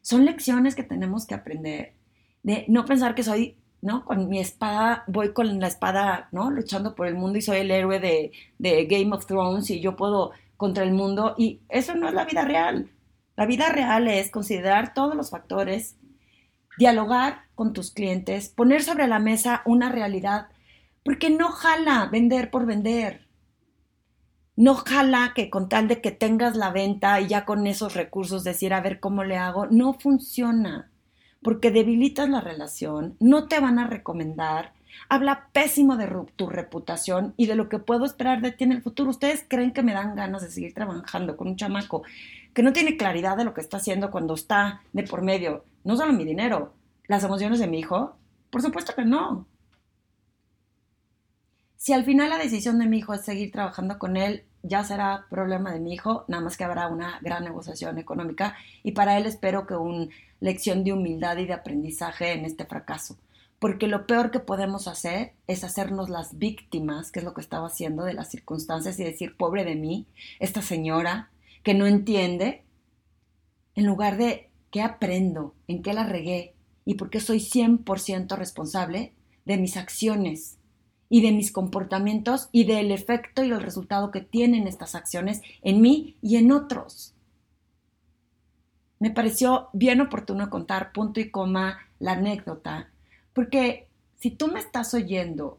Son 0.03 0.25
lecciones 0.25 0.75
que 0.75 0.83
tenemos 0.83 1.27
que 1.27 1.35
aprender. 1.35 1.95
De 2.43 2.67
no 2.69 2.85
pensar 2.85 3.15
que 3.15 3.23
soy, 3.23 3.57
¿no? 3.81 4.05
Con 4.05 4.29
mi 4.29 4.39
espada, 4.39 5.05
voy 5.07 5.33
con 5.33 5.59
la 5.61 5.67
espada, 5.67 6.29
¿no? 6.31 6.51
Luchando 6.51 6.95
por 6.95 7.07
el 7.07 7.15
mundo 7.15 7.39
y 7.39 7.43
soy 7.43 7.59
el 7.59 7.71
héroe 7.71 8.01
de, 8.01 8.33
de 8.59 8.85
Game 8.85 9.15
of 9.15 9.27
Thrones 9.27 9.71
y 9.71 9.81
yo 9.81 9.97
puedo 9.97 10.33
contra 10.59 10.85
el 10.85 10.93
mundo. 10.93 11.35
Y 11.39 11.61
eso 11.71 11.95
no 11.95 12.09
es 12.09 12.15
la 12.15 12.27
vida 12.27 12.45
real. 12.45 12.91
La 13.37 13.47
vida 13.47 13.71
real 13.71 14.09
es 14.09 14.31
considerar 14.31 14.93
todos 14.93 15.17
los 15.17 15.31
factores, 15.31 15.97
dialogar 16.77 17.45
con 17.55 17.73
tus 17.73 17.93
clientes, 17.93 18.51
poner 18.51 18.83
sobre 18.83 19.07
la 19.07 19.19
mesa 19.19 19.63
una 19.65 19.89
realidad, 19.89 20.49
porque 21.03 21.31
no 21.31 21.49
jala 21.49 22.09
vender 22.13 22.51
por 22.51 22.67
vender. 22.67 23.27
No 24.55 24.75
jala 24.75 25.33
que 25.35 25.49
con 25.49 25.69
tal 25.69 25.89
de 25.89 26.03
que 26.03 26.11
tengas 26.11 26.57
la 26.57 26.71
venta 26.71 27.21
y 27.21 27.27
ya 27.27 27.47
con 27.47 27.67
esos 27.67 27.95
recursos 27.95 28.45
decir 28.45 28.75
a 28.75 28.83
ver 28.83 29.01
cómo 29.01 29.25
le 29.25 29.39
hago, 29.39 29.67
no 29.67 29.95
funciona, 29.95 30.91
porque 31.43 31.71
debilitas 31.71 32.29
la 32.29 32.43
relación, 32.43 33.17
no 33.19 33.49
te 33.49 33.61
van 33.61 33.79
a 33.79 33.87
recomendar, 33.87 34.75
habla 35.09 35.49
pésimo 35.53 35.97
de 35.97 36.09
tu 36.37 36.49
reputación 36.49 37.33
y 37.39 37.47
de 37.47 37.55
lo 37.55 37.71
que 37.71 37.79
puedo 37.79 38.05
esperar 38.05 38.43
de 38.43 38.53
ti 38.53 38.65
en 38.65 38.73
el 38.73 38.83
futuro. 38.83 39.11
Ustedes 39.11 39.45
creen 39.49 39.73
que 39.73 39.83
me 39.83 39.95
dan 39.95 40.15
ganas 40.15 40.43
de 40.43 40.51
seguir 40.51 40.75
trabajando 40.75 41.37
con 41.37 41.49
un 41.49 41.57
chamaco 41.57 42.03
que 42.53 42.63
no 42.63 42.75
tiene 42.75 42.99
claridad 42.99 43.39
de 43.39 43.45
lo 43.45 43.55
que 43.55 43.63
está 43.63 43.79
haciendo 43.79 44.11
cuando 44.11 44.35
está 44.35 44.83
de 44.93 45.03
por 45.05 45.23
medio, 45.23 45.65
no 45.85 45.97
solo 45.97 46.13
mi 46.13 46.25
dinero, 46.25 46.75
las 47.07 47.25
emociones 47.25 47.59
de 47.59 47.69
mi 47.69 47.79
hijo. 47.81 48.17
Por 48.51 48.61
supuesto 48.61 48.95
que 48.95 49.05
no. 49.07 49.47
Si 51.83 51.93
al 51.93 52.05
final 52.05 52.31
la 52.31 52.39
decisión 52.39 52.79
de 52.79 52.87
mi 52.87 52.99
hijo 52.99 53.13
es 53.13 53.25
seguir 53.25 53.51
trabajando 53.51 53.99
con 53.99 54.17
él, 54.17 54.45
ya 54.63 54.85
será 54.85 55.27
problema 55.29 55.73
de 55.73 55.81
mi 55.81 55.95
hijo, 55.95 56.25
nada 56.29 56.41
más 56.41 56.57
que 56.57 56.63
habrá 56.63 56.87
una 56.87 57.19
gran 57.23 57.43
negociación 57.43 57.99
económica 57.99 58.55
y 58.85 58.93
para 58.93 59.19
él 59.19 59.27
espero 59.27 59.67
que 59.67 59.75
una 59.75 60.07
lección 60.39 60.85
de 60.85 60.93
humildad 60.93 61.39
y 61.39 61.47
de 61.47 61.55
aprendizaje 61.55 62.35
en 62.35 62.45
este 62.45 62.67
fracaso. 62.67 63.19
Porque 63.59 63.89
lo 63.89 64.07
peor 64.07 64.31
que 64.31 64.39
podemos 64.39 64.87
hacer 64.87 65.33
es 65.49 65.65
hacernos 65.65 66.09
las 66.09 66.39
víctimas, 66.39 67.11
que 67.11 67.19
es 67.19 67.25
lo 67.25 67.35
que 67.35 67.41
estaba 67.41 67.67
haciendo 67.67 68.05
de 68.05 68.15
las 68.15 68.31
circunstancias 68.31 69.01
y 69.01 69.03
decir, 69.03 69.37
pobre 69.37 69.65
de 69.65 69.75
mí, 69.75 70.07
esta 70.39 70.63
señora 70.63 71.31
que 71.65 71.75
no 71.75 71.89
entiende, 71.89 72.63
en 73.75 73.87
lugar 73.87 74.19
de 74.19 74.51
qué 74.71 74.83
aprendo, 74.83 75.57
en 75.67 75.83
qué 75.83 75.95
la 75.95 76.07
regué 76.07 76.55
y 76.85 76.95
por 76.95 77.11
qué 77.11 77.19
soy 77.19 77.39
100% 77.39 78.37
responsable 78.37 79.15
de 79.47 79.57
mis 79.57 79.77
acciones 79.77 80.59
y 81.13 81.21
de 81.21 81.31
mis 81.31 81.53
comportamientos 81.53 82.49
y 82.53 82.65
del 82.65 82.91
efecto 82.91 83.45
y 83.45 83.51
el 83.51 83.61
resultado 83.61 84.11
que 84.11 84.23
tienen 84.23 84.67
estas 84.67 84.95
acciones 84.95 85.43
en 85.61 85.83
mí 85.83 86.17
y 86.23 86.37
en 86.37 86.51
otros. 86.51 87.15
Me 88.99 89.11
pareció 89.11 89.69
bien 89.75 90.01
oportuno 90.01 90.49
contar 90.49 90.91
punto 90.91 91.21
y 91.21 91.31
coma 91.31 91.81
la 91.99 92.13
anécdota, 92.13 92.89
porque 93.35 93.89
si 94.17 94.31
tú 94.31 94.49
me 94.49 94.59
estás 94.59 94.95
oyendo 94.95 95.59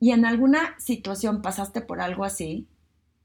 y 0.00 0.12
en 0.12 0.24
alguna 0.24 0.74
situación 0.78 1.42
pasaste 1.42 1.82
por 1.82 2.00
algo 2.00 2.24
así, 2.24 2.66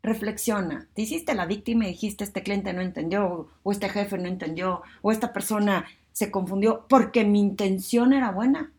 reflexiona. 0.03 0.89
Te 0.95 1.03
hiciste 1.03 1.33
la 1.33 1.45
víctima 1.45 1.85
y 1.85 1.91
dijiste 1.91 2.25
este 2.25 2.43
cliente 2.43 2.73
no 2.73 2.81
entendió, 2.81 3.47
o 3.63 3.71
este 3.71 3.87
jefe 3.87 4.17
no 4.17 4.27
entendió, 4.27 4.81
o 5.01 5.13
esta 5.13 5.31
persona 5.31 5.85
se 6.11 6.29
confundió 6.29 6.87
porque 6.89 7.23
mi 7.23 7.39
intención 7.39 8.11
era 8.11 8.31
buena. 8.31 8.73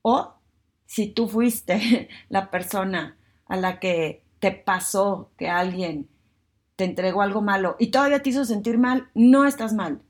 O 0.00 0.33
si 0.86 1.08
tú 1.08 1.28
fuiste 1.28 2.08
la 2.28 2.50
persona 2.50 3.16
a 3.46 3.56
la 3.56 3.80
que 3.80 4.22
te 4.38 4.52
pasó 4.52 5.30
que 5.36 5.48
alguien 5.48 6.08
te 6.76 6.84
entregó 6.84 7.22
algo 7.22 7.40
malo 7.40 7.76
y 7.78 7.88
todavía 7.88 8.22
te 8.22 8.30
hizo 8.30 8.44
sentir 8.44 8.78
mal, 8.78 9.08
no 9.14 9.46
estás 9.46 9.72
mal. 9.72 10.02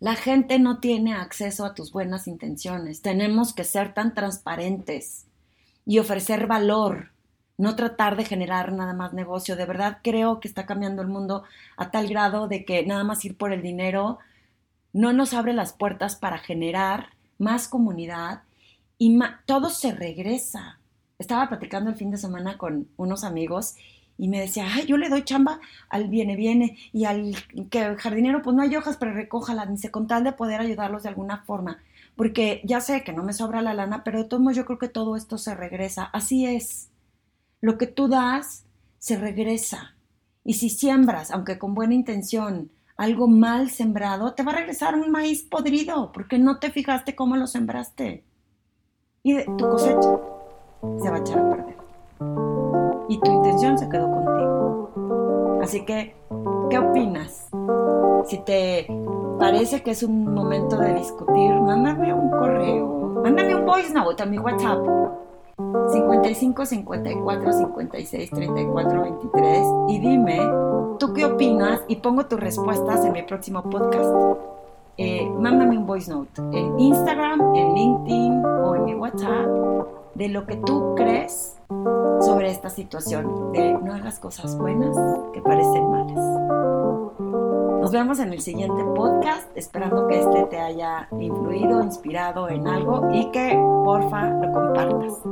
La 0.00 0.14
gente 0.14 0.58
no 0.58 0.80
tiene 0.80 1.14
acceso 1.14 1.64
a 1.64 1.74
tus 1.74 1.92
buenas 1.92 2.26
intenciones. 2.26 3.02
Tenemos 3.02 3.52
que 3.52 3.64
ser 3.64 3.92
tan 3.92 4.14
transparentes 4.14 5.26
y 5.84 5.98
ofrecer 5.98 6.46
valor, 6.46 7.10
no 7.58 7.76
tratar 7.76 8.16
de 8.16 8.24
generar 8.24 8.72
nada 8.72 8.94
más 8.94 9.12
negocio. 9.12 9.56
De 9.56 9.66
verdad 9.66 9.98
creo 10.02 10.40
que 10.40 10.48
está 10.48 10.64
cambiando 10.64 11.02
el 11.02 11.08
mundo 11.08 11.44
a 11.76 11.90
tal 11.90 12.08
grado 12.08 12.48
de 12.48 12.64
que 12.64 12.84
nada 12.86 13.04
más 13.04 13.24
ir 13.24 13.36
por 13.36 13.52
el 13.52 13.60
dinero 13.60 14.18
no 14.92 15.12
nos 15.12 15.34
abre 15.34 15.52
las 15.52 15.74
puertas 15.74 16.16
para 16.16 16.38
generar 16.38 17.10
más 17.38 17.68
comunidad 17.68 18.42
y 19.00 19.18
todo 19.46 19.70
se 19.70 19.92
regresa. 19.92 20.78
Estaba 21.18 21.48
platicando 21.48 21.88
el 21.88 21.96
fin 21.96 22.10
de 22.10 22.18
semana 22.18 22.58
con 22.58 22.86
unos 22.98 23.24
amigos 23.24 23.74
y 24.18 24.28
me 24.28 24.38
decía, 24.38 24.66
ay, 24.70 24.84
yo 24.84 24.98
le 24.98 25.08
doy 25.08 25.24
chamba 25.24 25.58
al 25.88 26.08
viene, 26.08 26.36
viene, 26.36 26.76
y 26.92 27.06
al 27.06 27.34
que 27.70 27.96
jardinero, 27.96 28.42
pues 28.42 28.54
no 28.54 28.60
hay 28.60 28.76
hojas, 28.76 28.98
pero 28.98 29.14
recójala, 29.14 29.64
dice, 29.64 29.90
con 29.90 30.06
tal 30.06 30.22
de 30.22 30.32
poder 30.32 30.60
ayudarlos 30.60 31.02
de 31.02 31.08
alguna 31.08 31.44
forma, 31.44 31.78
porque 32.14 32.60
ya 32.62 32.82
sé 32.82 33.02
que 33.02 33.14
no 33.14 33.22
me 33.22 33.32
sobra 33.32 33.62
la 33.62 33.72
lana, 33.72 34.04
pero 34.04 34.18
de 34.18 34.28
todos 34.28 34.42
modos 34.42 34.58
yo 34.58 34.66
creo 34.66 34.78
que 34.78 34.88
todo 34.88 35.16
esto 35.16 35.38
se 35.38 35.54
regresa. 35.54 36.04
Así 36.04 36.44
es. 36.44 36.90
Lo 37.62 37.78
que 37.78 37.86
tú 37.86 38.06
das 38.06 38.66
se 38.98 39.16
regresa. 39.16 39.94
Y 40.44 40.54
si 40.54 40.68
siembras, 40.68 41.30
aunque 41.30 41.58
con 41.58 41.74
buena 41.74 41.94
intención, 41.94 42.70
algo 42.98 43.28
mal 43.28 43.70
sembrado, 43.70 44.34
te 44.34 44.42
va 44.42 44.52
a 44.52 44.56
regresar 44.56 44.94
un 44.94 45.10
maíz 45.10 45.42
podrido 45.42 46.12
porque 46.12 46.38
no 46.38 46.58
te 46.58 46.70
fijaste 46.70 47.14
cómo 47.16 47.36
lo 47.36 47.46
sembraste. 47.46 48.24
Y 49.22 49.44
tu 49.44 49.68
cosecha 49.68 50.18
se 50.98 51.10
va 51.10 51.16
a 51.16 51.18
echar 51.18 51.38
a 51.40 51.50
perder. 51.50 51.76
Y 53.08 53.20
tu 53.20 53.30
intención 53.30 53.76
se 53.76 53.86
quedó 53.88 54.10
contigo. 54.10 55.60
Así 55.62 55.84
que, 55.84 56.14
¿qué 56.70 56.78
opinas? 56.78 57.50
Si 58.24 58.38
te 58.38 58.86
parece 59.38 59.82
que 59.82 59.90
es 59.90 60.02
un 60.02 60.32
momento 60.32 60.78
de 60.78 60.94
discutir, 60.94 61.52
mándame 61.52 62.14
un 62.14 62.30
correo, 62.30 62.86
mándame 63.22 63.54
un 63.54 63.66
voice 63.66 63.92
note 63.92 64.22
a 64.22 64.26
mi 64.26 64.38
WhatsApp 64.38 64.86
55 65.92 66.64
54 66.64 67.52
56 67.52 68.30
34 68.30 69.02
23 69.02 69.66
y 69.88 69.98
dime 69.98 70.40
tú 70.98 71.12
qué 71.12 71.26
opinas 71.26 71.82
y 71.88 71.96
pongo 71.96 72.24
tus 72.24 72.40
respuestas 72.40 73.04
en 73.04 73.12
mi 73.12 73.22
próximo 73.22 73.62
podcast. 73.64 74.08
Eh, 75.02 75.26
mándame 75.38 75.78
un 75.78 75.86
voice 75.86 76.10
note 76.10 76.42
en 76.52 76.78
Instagram, 76.78 77.54
en 77.54 77.74
LinkedIn 77.74 78.44
o 78.44 78.76
en 78.76 78.84
mi 78.84 78.94
WhatsApp 78.94 79.48
de 80.14 80.28
lo 80.28 80.44
que 80.44 80.56
tú 80.56 80.94
crees 80.94 81.56
sobre 82.20 82.50
esta 82.50 82.68
situación 82.68 83.50
de 83.52 83.78
no 83.82 83.94
hagas 83.94 84.18
cosas 84.18 84.58
buenas 84.58 84.94
que 85.32 85.40
parecen 85.40 85.90
malas. 85.90 86.18
Nos 87.80 87.90
vemos 87.92 88.18
en 88.20 88.34
el 88.34 88.42
siguiente 88.42 88.84
podcast, 88.94 89.48
esperando 89.56 90.06
que 90.06 90.20
este 90.20 90.42
te 90.50 90.60
haya 90.60 91.08
influido, 91.18 91.82
inspirado 91.82 92.50
en 92.50 92.68
algo 92.68 93.08
y 93.10 93.30
que 93.30 93.54
porfa 93.82 94.28
lo 94.28 94.52
compartas. 94.52 95.22